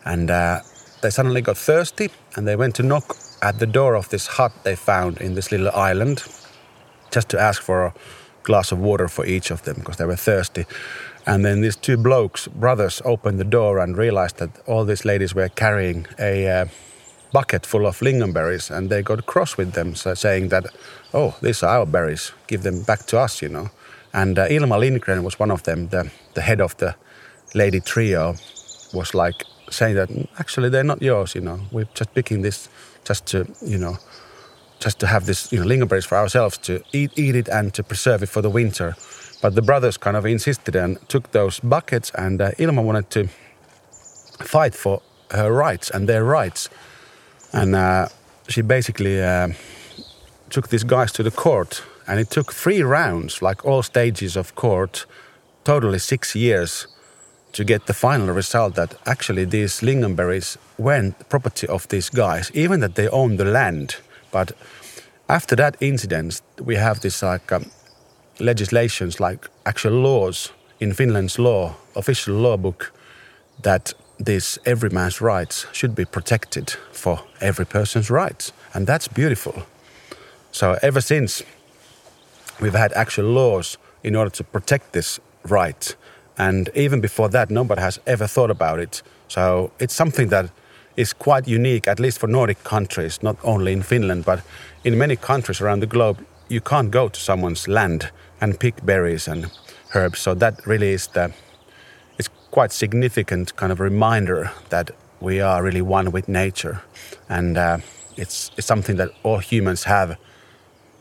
and 0.04 0.30
uh, 0.30 0.60
they 1.02 1.10
suddenly 1.10 1.42
got 1.42 1.58
thirsty 1.58 2.10
and 2.34 2.46
they 2.46 2.56
went 2.56 2.74
to 2.76 2.82
knock 2.82 3.16
at 3.42 3.58
the 3.58 3.66
door 3.66 3.94
of 3.94 4.08
this 4.08 4.26
hut 4.26 4.52
they 4.62 4.76
found 4.76 5.20
in 5.20 5.34
this 5.34 5.52
little 5.52 5.70
island, 5.70 6.24
just 7.10 7.28
to 7.28 7.38
ask 7.38 7.62
for 7.62 7.86
a 7.86 7.94
glass 8.42 8.72
of 8.72 8.78
water 8.78 9.08
for 9.08 9.26
each 9.26 9.50
of 9.50 9.62
them 9.62 9.76
because 9.78 9.96
they 9.96 10.06
were 10.06 10.16
thirsty. 10.16 10.64
And 11.26 11.44
then 11.44 11.62
these 11.62 11.76
two 11.76 11.96
blokes, 11.96 12.48
brothers, 12.48 13.02
opened 13.04 13.38
the 13.38 13.44
door 13.44 13.78
and 13.78 13.96
realized 13.96 14.36
that 14.38 14.50
all 14.66 14.84
these 14.84 15.04
ladies 15.04 15.34
were 15.34 15.48
carrying 15.48 16.06
a 16.18 16.46
uh, 16.48 16.66
bucket 17.34 17.66
full 17.66 17.86
of 17.86 18.00
lingonberries 18.00 18.70
and 18.70 18.88
they 18.88 19.02
got 19.02 19.26
cross 19.26 19.58
with 19.58 19.72
them, 19.72 19.94
so 19.94 20.14
saying 20.14 20.48
that, 20.50 20.64
oh, 21.12 21.36
these 21.42 21.62
are 21.64 21.78
our 21.78 21.86
berries, 21.86 22.32
give 22.46 22.62
them 22.62 22.82
back 22.84 23.06
to 23.06 23.18
us, 23.18 23.42
you 23.42 23.48
know. 23.48 23.68
And 24.12 24.38
uh, 24.38 24.46
Ilma 24.48 24.78
Lindgren 24.78 25.24
was 25.24 25.38
one 25.40 25.50
of 25.50 25.62
them, 25.64 25.88
the, 25.88 26.10
the 26.34 26.40
head 26.40 26.60
of 26.60 26.76
the 26.76 26.94
lady 27.54 27.80
trio, 27.80 28.36
was 28.92 29.14
like 29.14 29.44
saying 29.70 29.96
that 29.96 30.08
actually 30.38 30.68
they're 30.68 30.84
not 30.84 31.02
yours, 31.02 31.34
you 31.34 31.40
know. 31.40 31.58
We're 31.72 31.88
just 31.94 32.14
picking 32.14 32.42
this 32.42 32.68
just 33.04 33.26
to, 33.26 33.38
you 33.60 33.78
know, 33.78 33.98
just 34.78 35.00
to 35.00 35.06
have 35.06 35.26
this, 35.26 35.52
you 35.52 35.58
know, 35.58 35.66
lingonberries 35.66 36.06
for 36.06 36.16
ourselves 36.16 36.58
to 36.58 36.82
eat, 36.92 37.10
eat 37.16 37.34
it 37.34 37.48
and 37.48 37.74
to 37.74 37.82
preserve 37.82 38.22
it 38.22 38.28
for 38.28 38.42
the 38.42 38.50
winter. 38.50 38.94
But 39.42 39.54
the 39.56 39.62
brothers 39.62 39.96
kind 39.96 40.16
of 40.16 40.24
insisted 40.24 40.76
and 40.76 40.96
took 41.08 41.32
those 41.32 41.58
buckets, 41.60 42.12
and 42.14 42.40
uh, 42.40 42.52
Ilma 42.58 42.82
wanted 42.82 43.10
to 43.10 43.28
fight 44.44 44.74
for 44.74 45.02
her 45.30 45.50
rights 45.52 45.90
and 45.90 46.08
their 46.08 46.24
rights. 46.24 46.68
And 47.54 47.76
uh, 47.76 48.08
she 48.48 48.62
basically 48.62 49.22
uh, 49.22 49.48
took 50.50 50.68
these 50.68 50.82
guys 50.82 51.12
to 51.12 51.22
the 51.22 51.30
court, 51.30 51.84
and 52.08 52.18
it 52.18 52.28
took 52.28 52.52
three 52.52 52.82
rounds, 52.82 53.40
like 53.40 53.64
all 53.64 53.82
stages 53.82 54.36
of 54.36 54.56
court, 54.56 55.06
totally 55.62 56.00
six 56.00 56.34
years 56.34 56.88
to 57.52 57.64
get 57.64 57.86
the 57.86 57.94
final 57.94 58.34
result 58.34 58.74
that 58.74 58.96
actually 59.06 59.44
these 59.44 59.80
lingonberries 59.80 60.56
weren't 60.78 61.28
property 61.28 61.68
of 61.68 61.86
these 61.88 62.10
guys, 62.10 62.50
even 62.54 62.80
that 62.80 62.96
they 62.96 63.08
owned 63.08 63.38
the 63.38 63.44
land. 63.44 63.96
But 64.32 64.50
after 65.28 65.54
that 65.56 65.76
incident, 65.80 66.42
we 66.60 66.74
have 66.74 67.00
this 67.00 67.22
like 67.22 67.52
um, 67.52 67.70
legislations, 68.40 69.20
like 69.20 69.48
actual 69.64 69.92
laws 69.92 70.50
in 70.80 70.92
Finland's 70.92 71.38
law, 71.38 71.76
official 71.94 72.34
law 72.34 72.56
book, 72.56 72.92
that 73.62 73.94
this 74.18 74.58
every 74.64 74.90
man's 74.90 75.20
rights 75.20 75.66
should 75.72 75.94
be 75.94 76.04
protected 76.04 76.70
for 76.92 77.20
every 77.40 77.66
person's 77.66 78.10
rights. 78.10 78.52
And 78.72 78.86
that's 78.86 79.08
beautiful. 79.08 79.64
So, 80.52 80.78
ever 80.82 81.00
since 81.00 81.42
we've 82.60 82.74
had 82.74 82.92
actual 82.92 83.26
laws 83.26 83.76
in 84.02 84.14
order 84.14 84.30
to 84.30 84.44
protect 84.44 84.92
this 84.92 85.18
right. 85.48 85.96
And 86.38 86.70
even 86.74 87.00
before 87.00 87.28
that, 87.30 87.50
nobody 87.50 87.80
has 87.80 88.00
ever 88.06 88.26
thought 88.26 88.50
about 88.50 88.78
it. 88.78 89.02
So, 89.28 89.72
it's 89.78 89.94
something 89.94 90.28
that 90.28 90.50
is 90.96 91.12
quite 91.12 91.48
unique, 91.48 91.88
at 91.88 91.98
least 91.98 92.18
for 92.20 92.28
Nordic 92.28 92.62
countries, 92.62 93.22
not 93.22 93.36
only 93.42 93.72
in 93.72 93.82
Finland, 93.82 94.24
but 94.24 94.42
in 94.84 94.96
many 94.96 95.16
countries 95.16 95.60
around 95.60 95.80
the 95.80 95.86
globe. 95.86 96.24
You 96.48 96.60
can't 96.60 96.90
go 96.90 97.08
to 97.08 97.20
someone's 97.20 97.66
land 97.66 98.10
and 98.40 98.58
pick 98.60 98.84
berries 98.84 99.26
and 99.28 99.50
herbs. 99.94 100.20
So, 100.20 100.34
that 100.34 100.66
really 100.66 100.92
is 100.92 101.08
the 101.08 101.32
quite 102.54 102.70
significant 102.70 103.56
kind 103.56 103.72
of 103.72 103.80
reminder 103.80 104.48
that 104.68 104.92
we 105.20 105.40
are 105.40 105.60
really 105.60 105.82
one 105.82 106.12
with 106.12 106.28
nature, 106.28 106.80
and 107.28 107.58
uh, 107.58 107.78
it's 108.16 108.52
it's 108.56 108.66
something 108.66 108.96
that 108.96 109.10
all 109.24 109.40
humans 109.40 109.84
have 109.84 110.16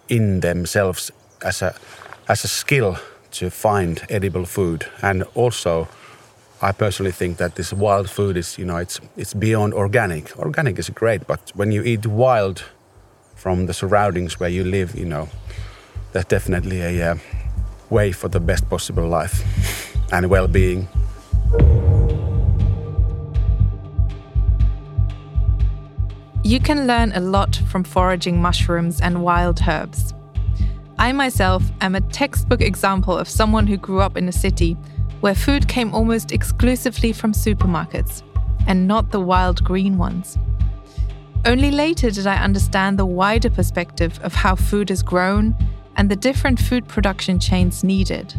in 0.07 0.39
themselves 0.39 1.12
as 1.41 1.62
a 1.62 1.75
as 2.27 2.43
a 2.43 2.48
skill 2.48 2.98
to 3.31 3.51
find 3.51 4.01
edible 4.10 4.45
food, 4.45 4.86
and 5.01 5.24
also 5.36 5.88
I 6.60 6.72
personally 6.72 7.12
think 7.12 7.38
that 7.38 7.53
this 7.55 7.72
wild 7.72 8.10
food 8.10 8.36
is, 8.36 8.57
you 8.57 8.65
know, 8.65 8.77
it's 8.77 9.00
it's 9.15 9.36
beyond 9.36 9.74
organic. 9.74 10.36
Organic 10.38 10.79
is 10.79 10.89
great, 10.89 11.27
but 11.27 11.51
when 11.55 11.72
you 11.72 11.83
eat 11.83 12.07
wild 12.07 12.63
from 13.36 13.67
the 13.67 13.74
surroundings 13.74 14.39
where 14.39 14.50
you 14.50 14.63
live, 14.63 14.95
you 14.95 15.05
know, 15.05 15.27
that's 16.13 16.29
definitely 16.29 16.81
a 16.81 17.12
uh, 17.12 17.17
way 17.89 18.12
for 18.12 18.29
the 18.29 18.39
best 18.39 18.67
possible 18.69 19.07
life 19.07 19.36
and 20.12 20.29
well-being. 20.29 20.88
You 26.45 26.60
can 26.60 26.88
learn 26.88 27.13
a 27.13 27.19
lot 27.19 27.55
from 27.69 27.83
foraging 27.83 28.41
mushrooms 28.41 29.00
and 29.00 29.24
wild 29.24 29.62
herbs. 29.67 30.13
I 31.00 31.12
myself 31.12 31.63
am 31.81 31.95
a 31.95 32.01
textbook 32.01 32.62
example 32.62 33.17
of 33.17 33.29
someone 33.29 33.65
who 33.65 33.77
grew 33.77 34.01
up 34.01 34.17
in 34.17 34.27
a 34.27 34.31
city 34.31 34.77
where 35.22 35.33
food 35.33 35.67
came 35.67 35.93
almost 35.95 36.31
exclusively 36.31 37.13
from 37.13 37.31
supermarkets 37.31 38.24
and 38.67 38.88
not 38.88 39.12
the 39.12 39.19
wild 39.19 39.63
green 39.63 39.98
ones. 39.98 40.38
Only 41.45 41.72
later 41.72 42.12
did 42.12 42.27
I 42.27 42.36
understand 42.36 43.00
the 43.00 43.05
wider 43.05 43.50
perspective 43.50 44.19
of 44.22 44.33
how 44.33 44.55
food 44.55 44.91
is 44.91 45.01
grown 45.01 45.55
and 45.95 46.12
the 46.12 46.15
different 46.15 46.60
food 46.60 46.88
production 46.88 47.39
chains 47.39 47.83
needed. 47.83 48.33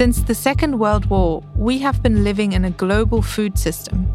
Since 0.00 0.22
the 0.22 0.34
Second 0.34 0.78
World 0.78 1.04
War, 1.10 1.42
we 1.54 1.80
have 1.80 2.02
been 2.02 2.24
living 2.24 2.52
in 2.54 2.64
a 2.64 2.70
global 2.70 3.20
food 3.20 3.58
system 3.58 4.10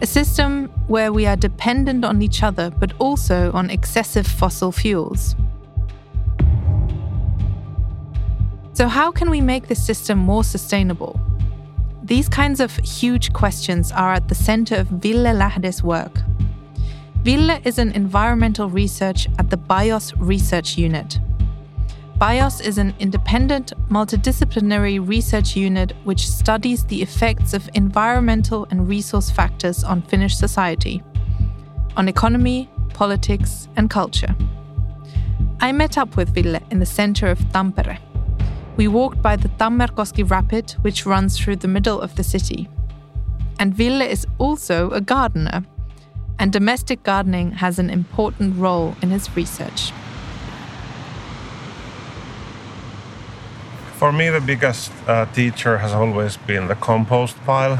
a 0.00 0.04
system 0.04 0.66
where 0.88 1.12
we 1.12 1.26
are 1.26 1.36
dependent 1.36 2.04
on 2.04 2.20
each 2.22 2.42
other 2.42 2.70
but 2.70 2.92
also 2.98 3.52
on 3.52 3.70
excessive 3.70 4.26
fossil 4.26 4.72
fuels. 4.72 5.36
So, 8.72 8.88
how 8.88 9.12
can 9.12 9.30
we 9.30 9.40
make 9.40 9.68
this 9.68 9.86
system 9.86 10.18
more 10.18 10.42
sustainable? 10.42 11.20
These 12.02 12.28
kinds 12.28 12.58
of 12.58 12.74
huge 12.78 13.32
questions 13.32 13.92
are 13.92 14.14
at 14.14 14.28
the 14.28 14.34
center 14.34 14.74
of 14.74 14.88
Ville 14.88 15.36
Lähde's 15.36 15.84
work. 15.84 16.18
Ville 17.22 17.60
is 17.64 17.78
an 17.78 17.92
environmental 17.92 18.68
research 18.68 19.28
at 19.38 19.50
the 19.50 19.56
BIOS 19.56 20.16
Research 20.16 20.76
Unit, 20.76 21.20
BIOS 22.22 22.60
is 22.60 22.78
an 22.78 22.94
independent, 23.00 23.72
multidisciplinary 23.90 25.04
research 25.04 25.56
unit 25.56 25.92
which 26.04 26.30
studies 26.30 26.84
the 26.84 27.02
effects 27.02 27.52
of 27.52 27.68
environmental 27.74 28.64
and 28.70 28.88
resource 28.88 29.28
factors 29.28 29.82
on 29.82 30.02
Finnish 30.02 30.36
society, 30.36 31.02
on 31.96 32.06
economy, 32.06 32.70
politics, 32.94 33.66
and 33.74 33.90
culture. 33.90 34.36
I 35.58 35.72
met 35.72 35.98
up 35.98 36.16
with 36.16 36.32
Ville 36.32 36.60
in 36.70 36.78
the 36.78 36.86
center 36.86 37.26
of 37.26 37.40
Tampere. 37.52 37.98
We 38.76 38.86
walked 38.86 39.20
by 39.20 39.34
the 39.34 39.48
Tammerkoski 39.48 40.22
Rapid, 40.22 40.76
which 40.82 41.04
runs 41.04 41.36
through 41.36 41.56
the 41.56 41.66
middle 41.66 42.00
of 42.00 42.14
the 42.14 42.22
city. 42.22 42.68
And 43.58 43.74
Ville 43.74 44.00
is 44.00 44.28
also 44.38 44.90
a 44.90 45.00
gardener, 45.00 45.64
and 46.38 46.52
domestic 46.52 47.02
gardening 47.02 47.50
has 47.50 47.80
an 47.80 47.90
important 47.90 48.56
role 48.58 48.94
in 49.02 49.10
his 49.10 49.34
research. 49.34 49.90
For 54.02 54.10
me, 54.10 54.30
the 54.30 54.40
biggest 54.40 54.90
uh, 55.06 55.26
teacher 55.26 55.78
has 55.78 55.92
always 55.92 56.36
been 56.36 56.66
the 56.66 56.74
compost 56.74 57.36
pile. 57.44 57.78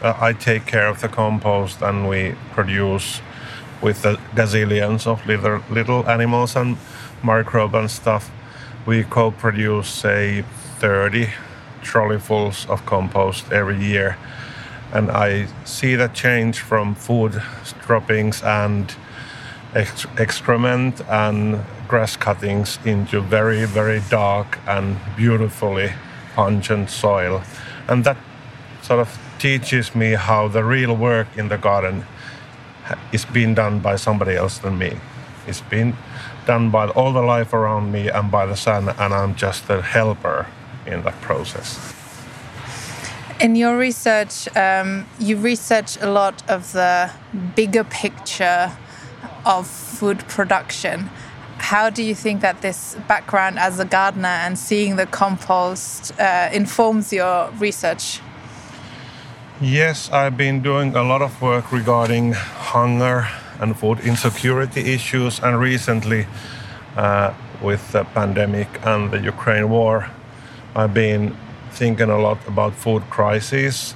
Uh, 0.00 0.14
I 0.20 0.32
take 0.32 0.66
care 0.66 0.86
of 0.86 1.00
the 1.00 1.08
compost 1.08 1.82
and 1.82 2.08
we 2.08 2.36
produce 2.52 3.20
with 3.82 4.02
the 4.02 4.16
gazillions 4.36 5.04
of 5.04 5.26
little, 5.26 5.62
little 5.68 6.08
animals 6.08 6.54
and 6.54 6.76
microbes 7.24 7.74
and 7.74 7.90
stuff. 7.90 8.30
We 8.86 9.02
co 9.02 9.32
produce, 9.32 9.88
say, 9.88 10.44
30 10.78 11.30
trolleyfuls 11.82 12.70
of 12.70 12.86
compost 12.86 13.50
every 13.50 13.84
year. 13.84 14.16
And 14.92 15.10
I 15.10 15.48
see 15.64 15.96
the 15.96 16.06
change 16.06 16.60
from 16.60 16.94
food 16.94 17.42
droppings 17.84 18.44
and 18.44 18.94
excrement 19.74 21.00
and 21.08 21.64
grass 21.94 22.16
cuttings 22.16 22.80
into 22.84 23.20
very, 23.20 23.64
very 23.66 24.02
dark 24.10 24.58
and 24.66 24.96
beautifully 25.16 25.92
pungent 26.34 26.90
soil. 26.90 27.40
And 27.86 28.02
that 28.02 28.16
sort 28.82 28.98
of 28.98 29.16
teaches 29.38 29.94
me 29.94 30.14
how 30.14 30.48
the 30.48 30.64
real 30.64 30.96
work 30.96 31.28
in 31.36 31.46
the 31.50 31.56
garden 31.56 32.04
is 33.12 33.24
being 33.24 33.54
done 33.54 33.78
by 33.78 33.94
somebody 33.94 34.34
else 34.34 34.58
than 34.58 34.76
me. 34.76 34.98
It's 35.46 35.60
been 35.60 35.94
done 36.46 36.70
by 36.70 36.88
all 36.88 37.12
the 37.12 37.22
life 37.22 37.52
around 37.52 37.92
me 37.92 38.08
and 38.08 38.28
by 38.28 38.44
the 38.44 38.56
sun, 38.56 38.88
and 38.88 39.14
I'm 39.14 39.36
just 39.36 39.70
a 39.70 39.80
helper 39.80 40.48
in 40.86 41.04
that 41.04 41.20
process. 41.20 41.78
In 43.38 43.54
your 43.54 43.78
research, 43.78 44.48
um, 44.56 45.06
you 45.20 45.36
research 45.36 45.96
a 46.00 46.10
lot 46.10 46.42
of 46.50 46.72
the 46.72 47.12
bigger 47.54 47.84
picture 47.84 48.72
of 49.46 49.68
food 49.68 50.18
production. 50.26 51.08
How 51.64 51.88
do 51.88 52.02
you 52.02 52.14
think 52.14 52.42
that 52.42 52.60
this 52.60 52.94
background 53.08 53.58
as 53.58 53.80
a 53.80 53.86
gardener 53.86 54.36
and 54.44 54.58
seeing 54.58 54.96
the 54.96 55.06
compost 55.06 56.12
uh, 56.20 56.50
informs 56.52 57.10
your 57.10 57.50
research? 57.58 58.20
Yes, 59.62 60.10
I've 60.12 60.36
been 60.36 60.60
doing 60.60 60.94
a 60.94 61.02
lot 61.02 61.22
of 61.22 61.40
work 61.40 61.72
regarding 61.72 62.32
hunger 62.32 63.26
and 63.60 63.74
food 63.74 64.00
insecurity 64.00 64.92
issues, 64.92 65.40
and 65.40 65.58
recently, 65.58 66.26
uh, 66.98 67.32
with 67.62 67.92
the 67.92 68.04
pandemic 68.04 68.68
and 68.84 69.10
the 69.10 69.20
Ukraine 69.20 69.70
war, 69.70 70.10
I've 70.76 70.92
been 70.92 71.34
thinking 71.70 72.10
a 72.10 72.18
lot 72.18 72.46
about 72.46 72.74
food 72.74 73.04
crises 73.08 73.94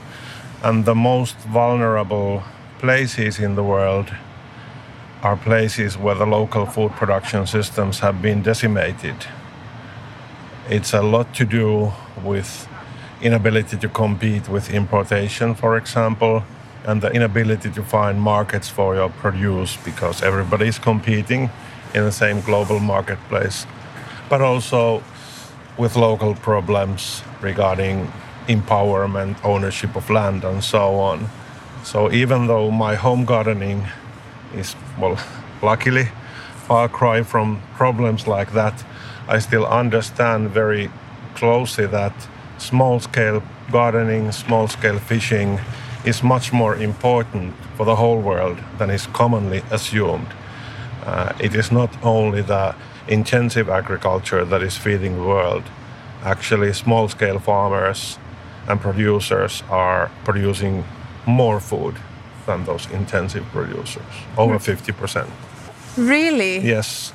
and 0.63 0.87
the 0.87 0.95
most 0.95 1.37
vulnerable 1.41 2.45
places 2.79 3.39
in 3.39 3.57
the 3.57 3.63
world 3.63 4.11
are 5.23 5.37
places 5.37 5.99
where 5.99 6.15
the 6.15 6.27
local 6.27 6.67
food 6.67 6.93
production 6.93 7.47
systems 7.47 7.99
have 8.01 8.23
been 8.23 8.43
decimated. 8.43 9.17
It's 10.69 10.93
a 10.93 11.03
lot 11.03 11.35
to 11.35 11.45
do 11.45 11.93
with 12.23 12.69
inability 13.21 13.77
to 13.79 13.89
compete 13.89 14.49
with 14.49 14.71
importation, 14.71 15.55
for 15.55 15.77
example, 15.77 16.45
and 16.85 17.03
the 17.03 17.11
inability 17.11 17.71
to 17.71 17.83
find 17.83 18.21
markets 18.21 18.69
for 18.69 18.95
your 18.95 19.09
produce 19.09 19.77
because 19.77 20.23
everybody 20.23 20.69
is 20.69 20.79
competing 20.79 21.51
in 21.95 22.05
the 22.05 22.13
same 22.13 22.41
global 22.41 22.79
marketplace. 22.79 23.67
But 24.29 24.41
also 24.41 25.03
with 25.77 25.97
local 25.97 26.35
problems 26.35 27.23
regarding 27.41 28.13
empowerment, 28.47 29.37
ownership 29.45 29.97
of 29.97 30.09
land, 30.11 30.45
and 30.45 30.63
so 30.63 30.95
on. 30.95 31.29
So 31.85 32.13
even 32.13 32.47
though 32.47 32.71
my 32.71 32.95
home 32.95 33.25
gardening 33.25 33.87
is, 34.55 34.75
well, 35.01 35.19
luckily 35.63 36.09
far 36.67 36.89
cry 36.89 37.23
from 37.23 37.63
problems 37.75 38.27
like 38.27 38.53
that. 38.53 38.85
I 39.29 39.39
still 39.39 39.67
understand 39.67 40.51
very 40.51 40.91
closely 41.35 41.87
that 41.87 42.13
small 42.59 43.01
scale 43.01 43.43
gardening, 43.71 44.33
small 44.33 44.69
scale 44.69 44.99
fishing 44.99 45.61
is 46.05 46.23
much 46.23 46.53
more 46.53 46.77
important 46.77 47.55
for 47.77 47.87
the 47.87 47.97
whole 47.97 48.21
world 48.21 48.59
than 48.79 48.91
is 48.91 49.07
commonly 49.07 49.63
assumed. 49.71 50.29
Uh, 51.05 51.33
it 51.41 51.55
is 51.55 51.73
not 51.73 51.91
only 52.03 52.43
the 52.43 52.75
intensive 53.09 53.69
agriculture 53.69 54.45
that 54.45 54.63
is 54.63 54.77
feeding 54.77 55.17
the 55.17 55.25
world. 55.25 55.65
Actually, 56.23 56.73
small 56.73 57.09
scale 57.09 57.39
farmers 57.39 58.19
and 58.69 58.81
producers 58.81 59.63
are 59.71 60.11
producing 60.25 60.85
more 61.27 61.61
food 61.61 61.95
than 62.49 62.65
those 62.65 62.91
intensive 62.91 63.45
producers, 63.53 64.13
over 64.37 64.59
50%. 64.59 65.27
Hmm. 65.27 66.09
Really? 66.09 66.59
Yes. 66.59 67.13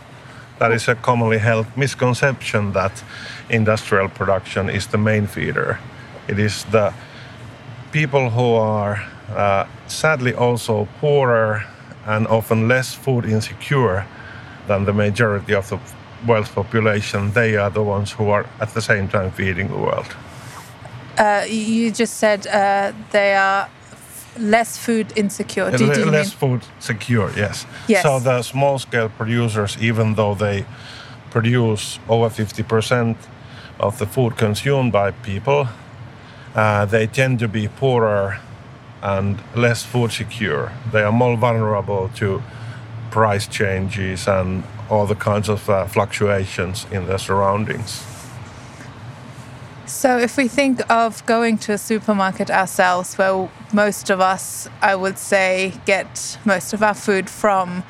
That 0.60 0.72
is 0.72 0.88
a 0.88 0.96
commonly 0.96 1.40
held 1.40 1.66
misconception 1.76 2.74
that 2.74 3.04
industrial 3.50 4.10
production 4.10 4.70
is 4.70 4.88
the 4.88 4.98
main 4.98 5.28
feeder. 5.28 5.80
It 6.28 6.40
is 6.40 6.64
the 6.72 6.94
people 7.92 8.30
who 8.30 8.54
are 8.56 8.96
uh, 9.36 9.66
sadly 9.88 10.34
also 10.34 10.88
poorer 11.02 11.64
and 12.06 12.28
often 12.28 12.68
less 12.68 12.94
food 12.94 13.26
insecure 13.26 14.06
than 14.68 14.86
the 14.86 14.94
majority 14.94 15.54
of 15.56 15.68
the 15.70 15.80
world's 16.28 16.50
population, 16.50 17.32
they 17.34 17.56
are 17.58 17.70
the 17.70 17.84
ones 17.84 18.12
who 18.12 18.30
are 18.30 18.46
at 18.60 18.74
the 18.74 18.82
same 18.82 19.08
time 19.08 19.32
feeding 19.32 19.68
the 19.68 19.78
world. 19.78 20.16
Uh, 21.18 21.46
you 21.48 21.92
just 21.92 22.16
said 22.16 22.48
uh, 22.48 22.92
they 23.12 23.36
are 23.36 23.70
less 24.38 24.78
food 24.78 25.14
insecure. 25.16 25.72
Do, 25.72 25.94
do 25.94 26.06
less 26.06 26.34
food 26.34 26.62
secure, 26.80 27.32
yes. 27.36 27.66
Yes. 27.88 28.04
So 28.04 28.20
the 28.20 28.42
small 28.42 28.80
scale 28.80 29.10
producers, 29.10 29.78
even 29.80 30.16
though 30.16 30.36
they 30.36 30.66
produce 31.32 32.00
over 32.08 32.30
50% 32.30 33.16
of 33.80 33.98
the 34.00 34.06
food 34.06 34.38
consumed 34.38 34.92
by 34.92 35.12
people, 35.12 35.68
uh, 36.56 36.86
they 36.86 37.08
tend 37.08 37.40
to 37.40 37.48
be 37.48 37.68
poorer 37.68 38.40
and 39.02 39.42
less 39.56 39.84
food 39.84 40.12
secure. 40.12 40.72
They 40.92 41.02
are 41.02 41.12
more 41.12 41.36
vulnerable 41.36 42.10
to 42.16 42.42
price 43.12 43.48
changes 43.48 44.28
and 44.28 44.64
all 44.90 45.06
the 45.06 45.16
kinds 45.16 45.50
of 45.50 45.70
uh, 45.70 45.86
fluctuations 45.88 46.86
in 46.92 47.08
their 47.08 47.18
surroundings. 47.18 48.13
So, 49.94 50.18
if 50.18 50.38
we 50.38 50.48
think 50.48 50.82
of 50.90 51.24
going 51.28 51.60
to 51.60 51.74
a 51.74 51.78
supermarket 51.78 52.50
ourselves, 52.50 53.16
where 53.16 53.48
most 53.72 54.10
of 54.10 54.20
us, 54.20 54.68
I 54.82 54.96
would 54.96 55.20
say, 55.20 55.74
get 55.86 56.40
most 56.46 56.74
of 56.74 56.82
our 56.82 56.96
food 56.96 57.30
from, 57.30 57.84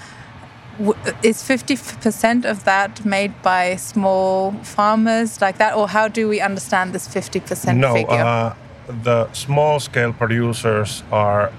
is 1.24 1.42
50% 1.42 2.44
of 2.44 2.66
that 2.66 3.06
made 3.06 3.42
by 3.42 3.78
small 3.78 4.52
farmers 4.64 5.40
like 5.40 5.58
that? 5.60 5.76
Or 5.78 5.88
how 5.88 6.10
do 6.10 6.28
we 6.28 6.42
understand 6.42 6.92
this 6.92 7.08
50% 7.08 7.78
no, 7.78 7.94
figure? 7.94 8.12
Uh, 8.12 8.54
the 9.02 9.32
small 9.32 9.80
scale 9.80 10.12
producers 10.12 11.04
are 11.10 11.54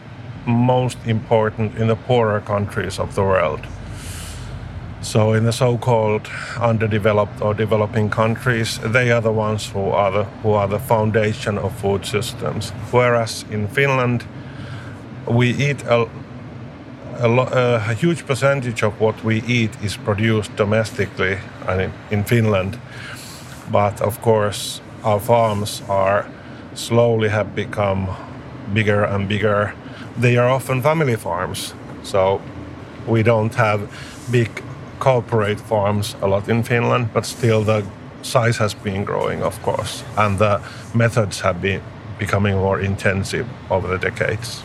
most 0.46 0.98
important 1.07 1.74
in 1.78 1.87
the 1.87 1.96
poorer 1.96 2.40
countries 2.42 2.98
of 2.98 3.14
the 3.14 3.22
world. 3.22 3.66
So, 5.05 5.35
in 5.35 5.45
the 5.45 5.53
so-called 5.53 6.31
underdeveloped 6.59 7.43
or 7.43 7.53
developing 7.53 8.09
countries, 8.09 8.79
they 8.79 9.12
are 9.12 9.21
the 9.21 9.31
ones 9.33 9.69
who 9.69 9.90
are 9.90 10.11
the 10.11 10.25
who 10.43 10.53
are 10.53 10.67
the 10.67 10.79
foundation 10.79 11.59
of 11.59 11.79
food 11.79 12.07
systems. 12.07 12.71
Whereas 12.90 13.45
in 13.51 13.69
Finland, 13.69 14.25
we 15.29 15.51
eat 15.51 15.83
a, 15.83 16.09
a, 17.21 17.29
a 17.90 17.95
huge 17.95 18.25
percentage 18.27 18.83
of 18.83 18.99
what 18.99 19.23
we 19.23 19.43
eat 19.47 19.77
is 19.83 19.97
produced 19.97 20.57
domestically 20.57 21.38
and 21.69 21.93
in 22.11 22.25
Finland. 22.25 22.79
But 23.71 24.01
of 24.01 24.23
course, 24.23 24.81
our 25.03 25.21
farms 25.21 25.83
are 25.88 26.25
slowly 26.75 27.29
have 27.29 27.55
become 27.55 28.09
bigger 28.73 29.05
and 29.05 29.29
bigger. 29.29 29.75
They 30.17 30.38
are 30.38 30.49
often 30.49 30.83
family 30.83 31.17
farms, 31.17 31.75
so 32.03 32.40
we 33.07 33.23
don't 33.23 33.55
have 33.55 33.81
big 34.31 34.49
corporate 34.98 35.61
farms 35.61 36.16
a 36.22 36.26
lot 36.26 36.48
in 36.48 36.62
Finland, 36.62 37.09
but 37.12 37.26
still 37.26 37.62
the 37.64 37.85
size 38.22 38.59
has 38.59 38.74
been 38.74 39.04
growing, 39.04 39.42
of 39.42 39.61
course, 39.62 40.04
and 40.16 40.38
the 40.38 40.61
methods 40.94 41.40
have 41.40 41.61
been 41.61 41.80
becoming 42.18 42.57
more 42.57 42.80
intensive 42.80 43.46
over 43.70 43.88
the 43.88 43.98
decades. 43.98 44.62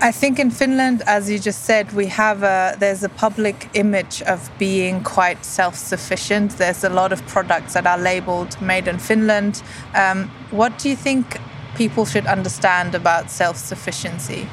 I 0.00 0.10
think 0.10 0.40
in 0.40 0.50
Finland, 0.50 1.02
as 1.06 1.30
you 1.30 1.38
just 1.38 1.64
said, 1.64 1.92
we 1.92 2.06
have 2.06 2.42
a 2.42 2.76
there's 2.80 3.04
a 3.04 3.08
public 3.08 3.68
image 3.74 4.20
of 4.22 4.50
being 4.58 5.04
quite 5.04 5.44
self-sufficient. 5.44 6.58
There's 6.58 6.82
a 6.84 6.88
lot 6.88 7.12
of 7.12 7.24
products 7.28 7.74
that 7.74 7.86
are 7.86 7.98
labeled 7.98 8.60
"made 8.60 8.88
in 8.90 8.98
Finland." 8.98 9.62
Um, 9.94 10.28
what 10.50 10.82
do 10.82 10.88
you 10.88 10.96
think 10.96 11.38
people 11.76 12.04
should 12.04 12.26
understand 12.26 12.94
about 12.94 13.30
self-sufficiency? 13.30 14.48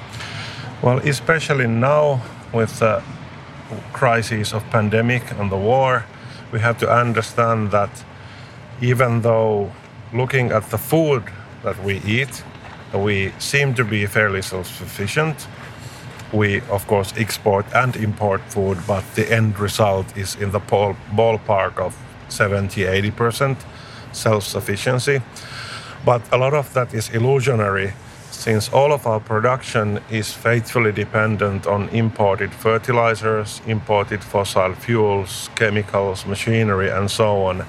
Well, 0.83 0.99
especially 0.99 1.67
now 1.67 2.21
with 2.53 2.77
the 2.79 3.01
crisis 3.93 4.53
of 4.53 4.63
pandemic 4.69 5.31
and 5.39 5.51
the 5.51 5.57
war, 5.57 6.05
we 6.51 6.59
have 6.59 6.77
to 6.79 6.89
understand 6.89 7.71
that 7.71 7.89
even 8.81 9.21
though 9.21 9.71
looking 10.13 10.51
at 10.51 10.69
the 10.69 10.77
food 10.77 11.23
that 11.63 11.83
we 11.83 11.97
eat, 11.99 12.43
we 12.93 13.31
seem 13.39 13.73
to 13.75 13.83
be 13.83 14.05
fairly 14.05 14.41
self-sufficient. 14.41 15.47
We, 16.31 16.61
of 16.69 16.85
course, 16.87 17.13
export 17.17 17.65
and 17.73 17.95
import 17.95 18.41
food, 18.49 18.77
but 18.87 19.03
the 19.15 19.31
end 19.31 19.59
result 19.59 20.15
is 20.17 20.35
in 20.35 20.51
the 20.51 20.59
ballpark 20.59 21.77
of 21.77 21.95
70 22.29 22.81
80% 22.81 23.57
self 24.11 24.43
sufficiency. 24.43 25.21
But 26.05 26.21
a 26.31 26.37
lot 26.37 26.53
of 26.53 26.73
that 26.73 26.93
is 26.93 27.09
illusionary 27.09 27.93
since 28.39 28.69
all 28.69 28.93
of 28.93 29.05
our 29.05 29.19
production 29.19 29.99
is 30.09 30.33
faithfully 30.33 30.93
dependent 30.93 31.67
on 31.67 31.89
imported 31.89 32.53
fertilizers, 32.53 33.61
imported 33.67 34.23
fossil 34.23 34.73
fuels, 34.75 35.49
chemicals, 35.55 36.25
machinery, 36.25 36.89
and 36.89 37.11
so 37.11 37.43
on. 37.43 37.65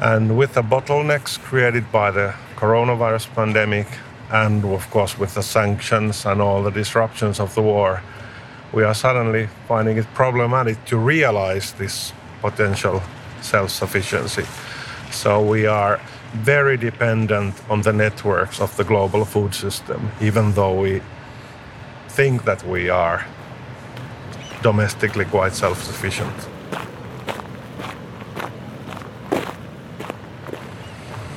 And 0.00 0.36
with 0.36 0.54
the 0.54 0.62
bottlenecks 0.62 1.38
created 1.38 1.92
by 1.92 2.10
the 2.10 2.34
coronavirus 2.56 3.32
pandemic, 3.36 3.86
and 4.32 4.64
of 4.64 4.90
course 4.90 5.16
with 5.16 5.34
the 5.34 5.42
sanctions 5.42 6.26
and 6.26 6.42
all 6.42 6.64
the 6.64 6.72
disruptions 6.72 7.38
of 7.38 7.54
the 7.54 7.62
war, 7.62 8.02
we 8.72 8.82
are 8.82 8.94
suddenly 8.94 9.48
finding 9.68 9.98
it 9.98 10.06
problematic 10.14 10.84
to 10.86 10.96
realize 10.96 11.70
this 11.74 12.12
potential 12.40 13.00
self 13.40 13.70
sufficiency. 13.70 14.46
So 15.12 15.40
we 15.40 15.66
are 15.66 16.00
very 16.36 16.76
dependent 16.76 17.54
on 17.68 17.82
the 17.82 17.92
networks 17.92 18.60
of 18.60 18.76
the 18.76 18.84
global 18.84 19.24
food 19.24 19.54
system, 19.54 20.10
even 20.20 20.52
though 20.52 20.80
we 20.80 21.00
think 22.08 22.44
that 22.44 22.62
we 22.64 22.88
are 22.88 23.24
domestically 24.62 25.24
quite 25.24 25.54
self 25.54 25.82
sufficient. 25.82 26.48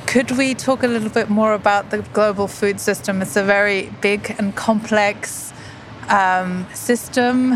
Could 0.07 0.31
we 0.31 0.55
talk 0.55 0.81
a 0.83 0.87
little 0.87 1.09
bit 1.09 1.29
more 1.29 1.53
about 1.53 1.91
the 1.91 1.99
global 2.13 2.47
food 2.47 2.79
system? 2.79 3.21
It's 3.21 3.35
a 3.35 3.43
very 3.43 3.91
big 4.01 4.35
and 4.39 4.55
complex 4.55 5.53
um, 6.09 6.65
system, 6.73 7.53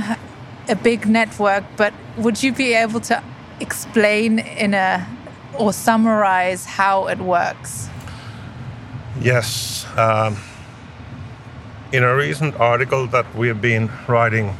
a 0.70 0.76
big 0.76 1.08
network, 1.08 1.64
but 1.78 1.94
would 2.18 2.44
you 2.44 2.54
be 2.54 2.74
able 2.74 3.00
to 3.02 3.24
explain 3.60 4.40
in 4.40 4.76
a 4.76 5.08
or 5.58 5.74
summarize 5.74 6.66
how 6.66 7.08
it 7.08 7.20
works? 7.20 7.90
Yes. 9.22 9.86
Um, 9.98 10.38
in 11.92 12.04
a 12.04 12.16
recent 12.16 12.60
article 12.60 13.08
that 13.08 13.36
we've 13.36 13.62
been 13.62 13.90
writing 14.08 14.56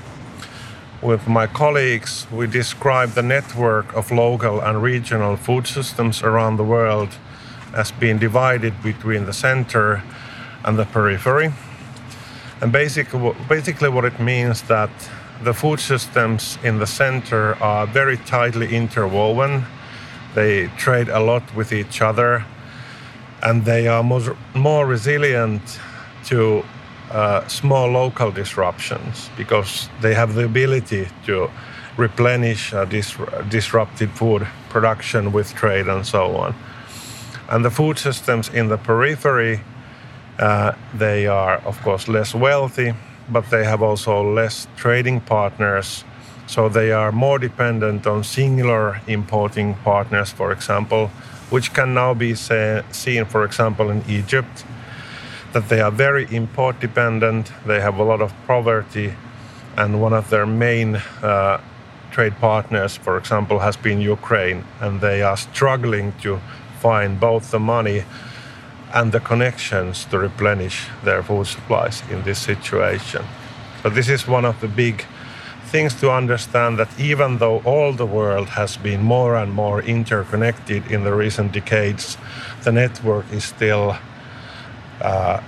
with 1.02 1.28
my 1.28 1.48
colleagues, 1.48 2.28
we 2.32 2.48
describe 2.48 3.10
the 3.10 3.24
network 3.24 3.94
of 3.94 4.12
local 4.12 4.62
and 4.62 4.82
regional 4.82 5.36
food 5.36 5.68
systems 5.68 6.22
around 6.22 6.58
the 6.58 6.64
world 6.64 7.10
as 7.74 7.92
being 7.92 8.20
divided 8.20 8.74
between 8.84 9.26
the 9.26 9.34
center 9.34 10.04
and 10.64 10.78
the 10.78 10.86
periphery. 10.86 11.52
And 12.62 12.72
basically, 12.72 13.34
basically 13.50 13.90
what 13.90 14.06
it 14.06 14.20
means 14.20 14.62
that 14.64 14.92
the 15.42 15.54
food 15.54 15.80
systems 15.80 16.58
in 16.64 16.80
the 16.80 16.88
center 16.88 17.56
are 17.62 17.86
very 17.86 18.18
tightly 18.18 18.74
interwoven. 18.74 19.66
They 20.36 20.68
trade 20.78 21.10
a 21.10 21.20
lot 21.20 21.44
with 21.56 21.72
each 21.72 22.02
other, 22.02 22.46
and 23.42 23.66
they 23.66 23.88
are 23.88 24.04
more, 24.04 24.36
more 24.54 24.86
resilient 24.86 25.80
to 26.26 26.64
uh, 27.12 27.48
small 27.48 27.90
local 27.90 28.32
disruptions 28.32 29.30
because 29.38 29.90
they 30.02 30.14
have 30.16 30.34
the 30.34 30.46
ability 30.46 31.08
to 31.26 31.50
replenish 31.98 32.74
uh, 32.74 32.86
dis- 32.86 33.18
disrupted 33.50 34.10
food 34.12 34.48
production 34.70 35.32
with 35.32 35.54
trade 35.54 35.88
and 35.88 36.06
so 36.06 36.36
on. 36.36 36.56
And 37.50 37.64
the 37.64 37.70
food 37.70 38.00
systems 38.00 38.50
in 38.50 38.70
the 38.70 38.78
periphery, 38.78 39.62
uh, 40.40 40.74
they 40.98 41.28
are, 41.28 41.58
of 41.66 41.80
course, 41.84 42.08
less 42.08 42.34
wealthy, 42.34 42.94
but 43.30 43.50
they 43.50 43.64
have 43.64 43.84
also 43.84 44.24
less 44.34 44.68
trading 44.76 45.22
partners. 45.22 46.04
So 46.48 46.70
they 46.70 46.92
are 46.92 47.12
more 47.12 47.40
dependent 47.40 48.06
on 48.06 48.24
singular 48.24 49.02
importing 49.08 49.76
partners, 49.84 50.32
for 50.32 50.52
example, 50.52 51.08
which 51.50 51.74
can 51.74 51.94
now 51.94 52.14
be 52.14 52.36
say, 52.36 52.84
seen, 52.92 53.26
for 53.26 53.46
example, 53.46 53.90
in 53.90 54.04
Egypt, 54.08 54.66
that 55.54 55.70
they 55.70 55.82
are 55.82 55.92
very 55.92 56.28
import 56.32 56.80
dependent, 56.80 57.52
they 57.66 57.80
have 57.80 57.98
a 57.98 58.04
lot 58.04 58.22
of 58.22 58.34
poverty, 58.48 59.14
and 59.78 60.02
one 60.02 60.14
of 60.14 60.30
their 60.30 60.46
main 60.46 60.96
uh, 61.22 61.62
trade 62.12 62.36
partners, 62.40 62.98
for 62.98 63.18
example, 63.18 63.60
has 63.60 63.78
been 63.78 64.02
Ukraine, 64.02 64.64
and 64.80 65.02
they 65.02 65.22
are 65.22 65.38
struggling 65.38 66.14
to 66.22 66.40
find 66.80 67.20
both 67.20 67.52
the 67.52 67.60
money 67.60 68.04
and 68.94 69.12
the 69.12 69.20
connections 69.20 70.06
to 70.06 70.20
replenish 70.20 70.88
their 71.04 71.24
food 71.24 71.48
supplies 71.48 72.04
in 72.12 72.22
this 72.24 72.40
situation. 72.40 73.24
So, 73.82 73.90
this 73.90 74.10
is 74.10 74.28
one 74.28 74.46
of 74.46 74.60
the 74.62 74.68
big 74.68 75.06
things 75.74 75.96
to 75.96 76.12
understand 76.12 76.78
that 76.78 77.00
even 77.00 77.40
though 77.40 77.60
all 77.66 77.94
the 77.94 78.06
world 78.06 78.48
has 78.48 78.78
been 78.78 79.02
more 79.02 79.36
and 79.36 79.52
more 79.52 79.82
interconnected 79.82 80.86
in 80.92 81.04
the 81.04 81.12
recent 81.12 81.52
decades, 81.52 82.16
the 82.64 82.72
network 82.72 83.26
is 83.34 83.44
still 83.44 83.98
uh, 85.02 85.42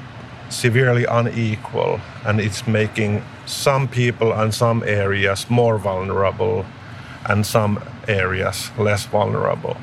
severely 0.49 1.05
unequal 1.05 1.99
and 2.25 2.41
it's 2.41 2.65
making 2.65 3.21
some 3.45 3.88
people 3.88 4.33
and 4.33 4.51
some 4.51 4.81
areas 4.88 5.47
more 5.47 5.77
vulnerable 5.77 6.65
and 7.29 7.45
some 7.45 7.79
areas 8.07 8.71
less 8.79 9.05
vulnerable. 9.05 9.77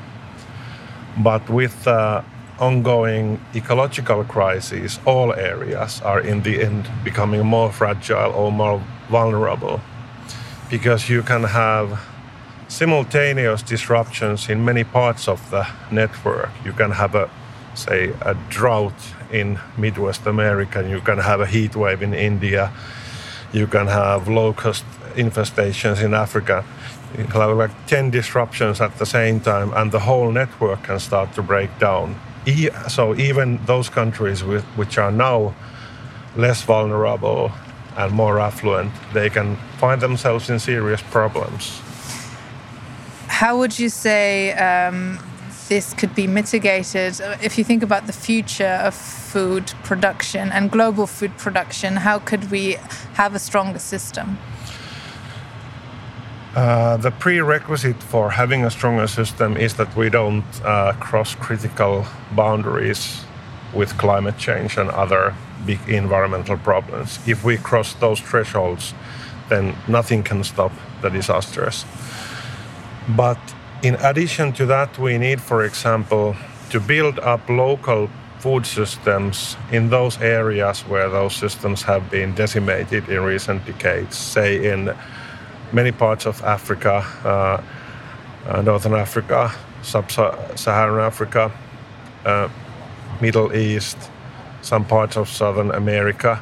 But 1.17 1.49
with 1.49 1.85
the 1.85 2.21
ongoing 2.59 3.39
ecological 3.55 4.25
crises, 4.25 4.99
all 5.05 5.31
areas 5.33 6.01
are 6.01 6.19
in 6.19 6.41
the 6.43 6.61
end 6.63 6.89
becoming 7.01 7.45
more 7.45 7.71
fragile 7.71 8.33
or 8.33 8.51
more 8.51 8.81
vulnerable 9.09 9.79
because 10.73 11.07
you 11.07 11.21
can 11.21 11.43
have 11.43 12.03
simultaneous 12.67 13.61
disruptions 13.61 14.49
in 14.49 14.65
many 14.65 14.83
parts 14.83 15.27
of 15.27 15.39
the 15.51 15.67
network. 15.91 16.49
You 16.65 16.73
can 16.73 16.89
have 16.89 17.13
a 17.13 17.29
say 17.75 18.11
a 18.21 18.33
drought 18.49 19.01
in 19.31 19.59
Midwest 19.77 20.25
America, 20.25 20.79
you 20.89 20.99
can 20.99 21.19
have 21.19 21.41
a 21.41 21.45
heat 21.45 21.75
wave 21.75 22.01
in 22.01 22.15
India, 22.15 22.71
you 23.51 23.67
can 23.67 23.85
have 23.85 24.27
locust 24.27 24.83
infestations 25.15 26.03
in 26.03 26.15
Africa. 26.15 26.65
You 27.19 27.25
can 27.25 27.41
have 27.41 27.55
like 27.55 27.75
10 27.85 28.09
disruptions 28.09 28.81
at 28.81 28.97
the 28.97 29.05
same 29.05 29.41
time 29.41 29.71
and 29.75 29.91
the 29.91 29.99
whole 29.99 30.31
network 30.31 30.81
can 30.81 30.99
start 30.99 31.33
to 31.35 31.43
break 31.43 31.69
down. 31.77 32.19
So 32.87 33.15
even 33.15 33.63
those 33.67 33.89
countries 33.89 34.43
which 34.75 34.97
are 34.97 35.11
now 35.11 35.53
less 36.35 36.63
vulnerable 36.63 37.51
and 37.97 38.11
more 38.11 38.39
affluent, 38.39 38.91
they 39.13 39.29
can 39.29 39.57
find 39.77 40.01
themselves 40.01 40.49
in 40.49 40.59
serious 40.59 41.01
problems. 41.01 41.81
How 43.27 43.57
would 43.57 43.77
you 43.77 43.89
say 43.89 44.53
um, 44.53 45.19
this 45.69 45.93
could 45.93 46.13
be 46.15 46.27
mitigated? 46.27 47.19
If 47.41 47.57
you 47.57 47.63
think 47.63 47.83
about 47.83 48.07
the 48.07 48.13
future 48.13 48.79
of 48.83 48.93
food 48.93 49.73
production 49.83 50.51
and 50.51 50.71
global 50.71 51.07
food 51.07 51.37
production, 51.37 51.95
how 51.95 52.19
could 52.19 52.51
we 52.51 52.77
have 53.15 53.35
a 53.35 53.39
stronger 53.39 53.79
system? 53.79 54.37
Uh, 56.55 56.97
the 56.97 57.09
prerequisite 57.09 58.01
for 58.03 58.29
having 58.29 58.63
a 58.63 58.69
stronger 58.69 59.07
system 59.07 59.57
is 59.57 59.73
that 59.73 59.95
we 59.95 60.09
don't 60.09 60.45
uh, 60.63 60.93
cross 60.99 61.33
critical 61.33 62.05
boundaries 62.35 63.25
with 63.73 63.97
climate 63.97 64.37
change 64.37 64.77
and 64.77 64.89
other 64.89 65.33
big 65.65 65.79
environmental 65.87 66.57
problems. 66.57 67.19
If 67.27 67.43
we 67.43 67.57
cross 67.57 67.93
those 67.95 68.19
thresholds, 68.19 68.93
then 69.49 69.75
nothing 69.87 70.23
can 70.23 70.43
stop 70.43 70.71
the 71.01 71.09
disasters. 71.09 71.85
But 73.07 73.39
in 73.81 73.95
addition 73.95 74.53
to 74.53 74.65
that, 74.67 74.97
we 74.97 75.17
need, 75.17 75.41
for 75.41 75.63
example, 75.63 76.35
to 76.69 76.79
build 76.79 77.19
up 77.19 77.49
local 77.49 78.09
food 78.39 78.65
systems 78.65 79.57
in 79.71 79.89
those 79.89 80.17
areas 80.21 80.81
where 80.81 81.09
those 81.09 81.35
systems 81.35 81.81
have 81.83 82.09
been 82.09 82.33
decimated 82.35 83.07
in 83.09 83.23
recent 83.23 83.65
decades, 83.65 84.17
say 84.17 84.71
in 84.71 84.93
many 85.71 85.91
parts 85.91 86.25
of 86.25 86.41
Africa, 86.43 87.05
uh, 87.23 87.61
uh, 88.47 88.61
Northern 88.61 88.93
Africa, 88.93 89.51
Sub-Saharan 89.81 91.05
Africa, 91.05 91.51
uh, 92.25 92.49
Middle 93.23 93.55
East, 93.55 93.97
some 94.61 94.83
parts 94.83 95.15
of 95.15 95.29
Southern 95.29 95.71
America. 95.71 96.41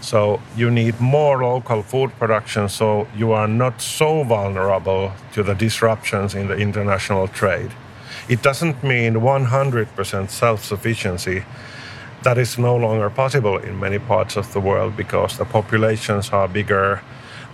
So 0.00 0.40
you 0.56 0.70
need 0.70 1.00
more 1.00 1.42
local 1.42 1.82
food 1.82 2.10
production 2.18 2.68
so 2.68 3.08
you 3.16 3.32
are 3.32 3.48
not 3.48 3.80
so 3.80 4.22
vulnerable 4.22 5.12
to 5.34 5.42
the 5.42 5.54
disruptions 5.54 6.34
in 6.34 6.46
the 6.46 6.56
international 6.56 7.26
trade. 7.26 7.72
It 8.28 8.40
doesn't 8.40 8.84
mean 8.84 9.14
100% 9.14 10.30
self-sufficiency. 10.30 11.44
That 12.22 12.38
is 12.38 12.56
no 12.56 12.76
longer 12.76 13.10
possible 13.10 13.56
in 13.58 13.80
many 13.80 13.98
parts 13.98 14.36
of 14.36 14.52
the 14.52 14.60
world 14.60 14.96
because 14.96 15.38
the 15.38 15.44
populations 15.44 16.30
are 16.30 16.46
bigger, 16.46 17.00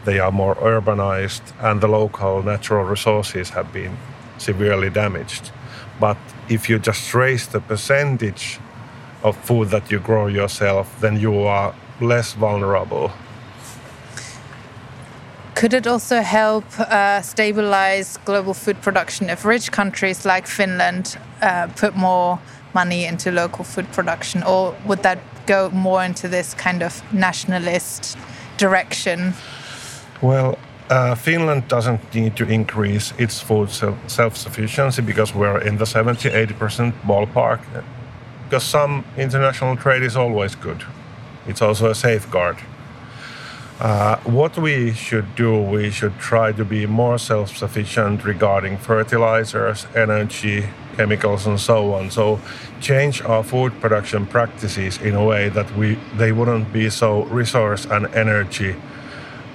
they 0.04 0.18
are 0.18 0.32
more 0.32 0.56
urbanized, 0.56 1.42
and 1.60 1.80
the 1.80 1.88
local 1.88 2.42
natural 2.42 2.84
resources 2.84 3.50
have 3.50 3.72
been 3.72 3.96
severely 4.36 4.90
damaged. 4.90 5.52
But 6.00 6.16
if 6.48 6.68
you 6.68 6.78
just 6.78 7.14
raise 7.14 7.46
the 7.48 7.60
percentage 7.60 8.58
of 9.22 9.36
food 9.36 9.70
that 9.70 9.90
you 9.90 9.98
grow 9.98 10.26
yourself, 10.28 11.00
then 11.00 11.18
you 11.18 11.42
are 11.42 11.74
less 12.00 12.34
vulnerable. 12.34 13.10
Could 15.54 15.74
it 15.74 15.86
also 15.88 16.22
help 16.22 16.64
uh, 16.78 17.20
stabilize 17.20 18.16
global 18.18 18.54
food 18.54 18.80
production 18.80 19.28
if 19.28 19.44
rich 19.44 19.72
countries 19.72 20.24
like 20.24 20.46
Finland 20.46 21.18
uh, 21.42 21.66
put 21.74 21.96
more 21.96 22.38
money 22.74 23.04
into 23.04 23.32
local 23.32 23.64
food 23.64 23.90
production, 23.90 24.44
or 24.44 24.76
would 24.86 25.02
that 25.02 25.18
go 25.46 25.68
more 25.70 26.04
into 26.04 26.28
this 26.28 26.54
kind 26.54 26.82
of 26.82 27.02
nationalist 27.12 28.16
direction? 28.56 29.34
Well, 30.22 30.58
uh, 30.90 31.14
Finland 31.14 31.68
doesn't 31.68 32.14
need 32.14 32.36
to 32.36 32.44
increase 32.44 33.12
its 33.18 33.40
food 33.40 33.70
self 34.06 34.36
sufficiency 34.36 35.02
because 35.02 35.34
we're 35.34 35.60
in 35.60 35.76
the 35.76 35.86
70 35.86 36.30
80% 36.30 36.92
ballpark. 37.06 37.60
Because 38.44 38.64
some 38.64 39.04
international 39.16 39.76
trade 39.76 40.02
is 40.02 40.16
always 40.16 40.54
good, 40.54 40.84
it's 41.46 41.62
also 41.62 41.90
a 41.90 41.94
safeguard. 41.94 42.56
Uh, 43.80 44.16
what 44.24 44.58
we 44.58 44.92
should 44.92 45.36
do, 45.36 45.62
we 45.62 45.90
should 45.90 46.18
try 46.18 46.50
to 46.52 46.64
be 46.64 46.86
more 46.86 47.18
self 47.18 47.56
sufficient 47.56 48.24
regarding 48.24 48.76
fertilizers, 48.78 49.86
energy, 49.94 50.64
chemicals, 50.96 51.46
and 51.46 51.60
so 51.60 51.94
on. 51.94 52.10
So, 52.10 52.40
change 52.80 53.22
our 53.22 53.44
food 53.44 53.72
production 53.80 54.26
practices 54.26 54.98
in 54.98 55.14
a 55.14 55.24
way 55.24 55.48
that 55.50 55.70
we 55.76 55.96
they 56.16 56.32
wouldn't 56.32 56.72
be 56.72 56.90
so 56.90 57.22
resource 57.24 57.84
and 57.84 58.06
energy 58.14 58.74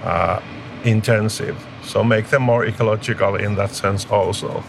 uh, 0.03 0.39
intensive. 0.83 1.57
So 1.83 2.03
make 2.03 2.29
them 2.29 2.43
more 2.43 2.65
ecological 2.65 3.35
in 3.35 3.55
that 3.55 3.71
sense 3.71 4.05
also. 4.05 4.63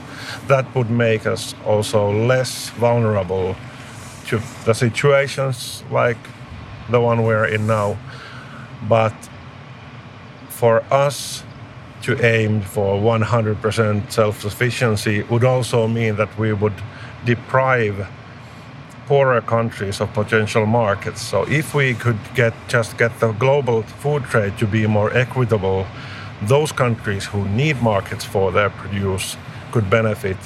That 0.47 0.73
would 0.75 0.91
make 0.91 1.27
us 1.27 1.55
also 1.65 2.11
less 2.11 2.71
vulnerable 2.71 3.57
to 4.27 4.41
the 4.65 4.75
situations 4.75 5.85
like 5.91 6.19
the 6.91 7.01
one 7.01 7.23
we're 7.23 7.47
in 7.47 7.67
now. 7.67 7.97
But 8.89 9.15
for 10.49 10.83
us 10.91 11.45
to 12.03 12.23
aim 12.25 12.61
for 12.61 13.01
100% 13.01 14.13
self 14.13 14.41
sufficiency 14.41 15.23
would 15.23 15.45
also 15.45 15.89
mean 15.89 16.17
that 16.17 16.39
we 16.39 16.53
would 16.53 16.75
deprive 17.25 18.07
poorer 19.07 19.41
countries 19.41 20.01
of 20.01 20.13
potential 20.13 20.67
markets. 20.67 21.23
So 21.23 21.43
if 21.49 21.75
we 21.75 21.95
could 21.95 22.19
get 22.35 22.55
just 22.69 22.99
get 22.99 23.19
the 23.21 23.33
global 23.33 23.83
food 23.83 24.25
trade 24.25 24.59
to 24.59 24.67
be 24.67 24.87
more 24.87 25.11
equitable, 25.17 25.87
those 26.43 26.73
countries 26.73 27.25
who 27.27 27.49
need 27.49 27.83
markets 27.83 28.25
for 28.25 28.53
their 28.53 28.71
produce 28.71 29.37
could 29.73 29.89
benefit. 29.91 30.37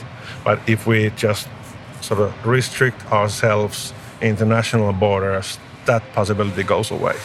But 0.44 0.58
if 0.66 0.86
we 0.86 1.10
just 1.16 1.48
sort 2.00 2.20
of 2.20 2.32
restrict 2.46 3.12
ourselves 3.12 3.92
international 4.20 4.92
borders, 4.92 5.58
that 5.86 6.02
possibility 6.12 6.62
goes 6.62 6.90
away. 6.90 7.16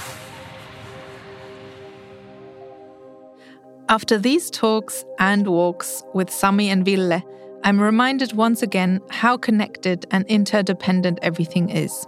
After 3.90 4.18
these 4.18 4.50
talks 4.50 5.06
and 5.20 5.46
walks 5.48 6.04
with 6.14 6.30
Sami 6.30 6.70
and 6.70 6.86
Ville, 6.86 7.22
I'm 7.66 7.80
reminded 7.80 8.34
once 8.34 8.62
again 8.62 9.00
how 9.10 9.38
connected 9.38 10.06
and 10.12 10.26
interdependent 10.28 11.20
everything 11.22 11.70
is. 11.70 12.06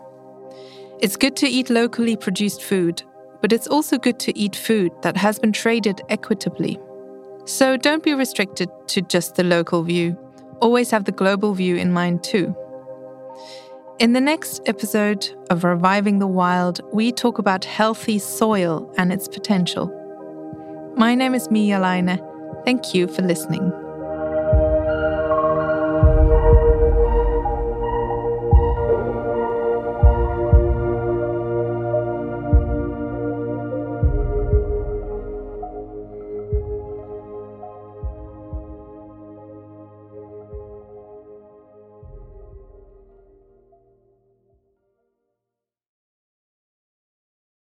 It's 0.99 1.15
good 1.15 1.37
to 1.37 1.47
eat 1.47 1.69
locally 1.69 2.17
produced 2.17 2.61
food, 2.61 3.03
but 3.41 3.53
it's 3.53 3.67
also 3.67 3.97
good 3.97 4.19
to 4.19 4.37
eat 4.37 4.55
food 4.55 4.91
that 5.01 5.15
has 5.15 5.39
been 5.39 5.53
traded 5.53 6.01
equitably. 6.09 6.77
So 7.45 7.77
don't 7.77 8.03
be 8.03 8.13
restricted 8.13 8.69
to 8.87 9.01
just 9.01 9.35
the 9.35 9.45
local 9.45 9.83
view. 9.83 10.17
Always 10.59 10.91
have 10.91 11.05
the 11.05 11.13
global 11.13 11.53
view 11.53 11.77
in 11.77 11.93
mind 11.93 12.23
too. 12.23 12.53
In 13.99 14.11
the 14.11 14.19
next 14.19 14.61
episode 14.65 15.29
of 15.49 15.63
Reviving 15.63 16.19
the 16.19 16.27
Wild, 16.27 16.81
we 16.91 17.13
talk 17.13 17.37
about 17.37 17.63
healthy 17.63 18.19
soil 18.19 18.93
and 18.97 19.13
its 19.13 19.29
potential. 19.29 19.87
My 20.97 21.15
name 21.15 21.33
is 21.33 21.47
Miia 21.47 21.81
Laine. 21.81 22.21
Thank 22.65 22.93
you 22.93 23.07
for 23.07 23.21
listening. 23.21 23.84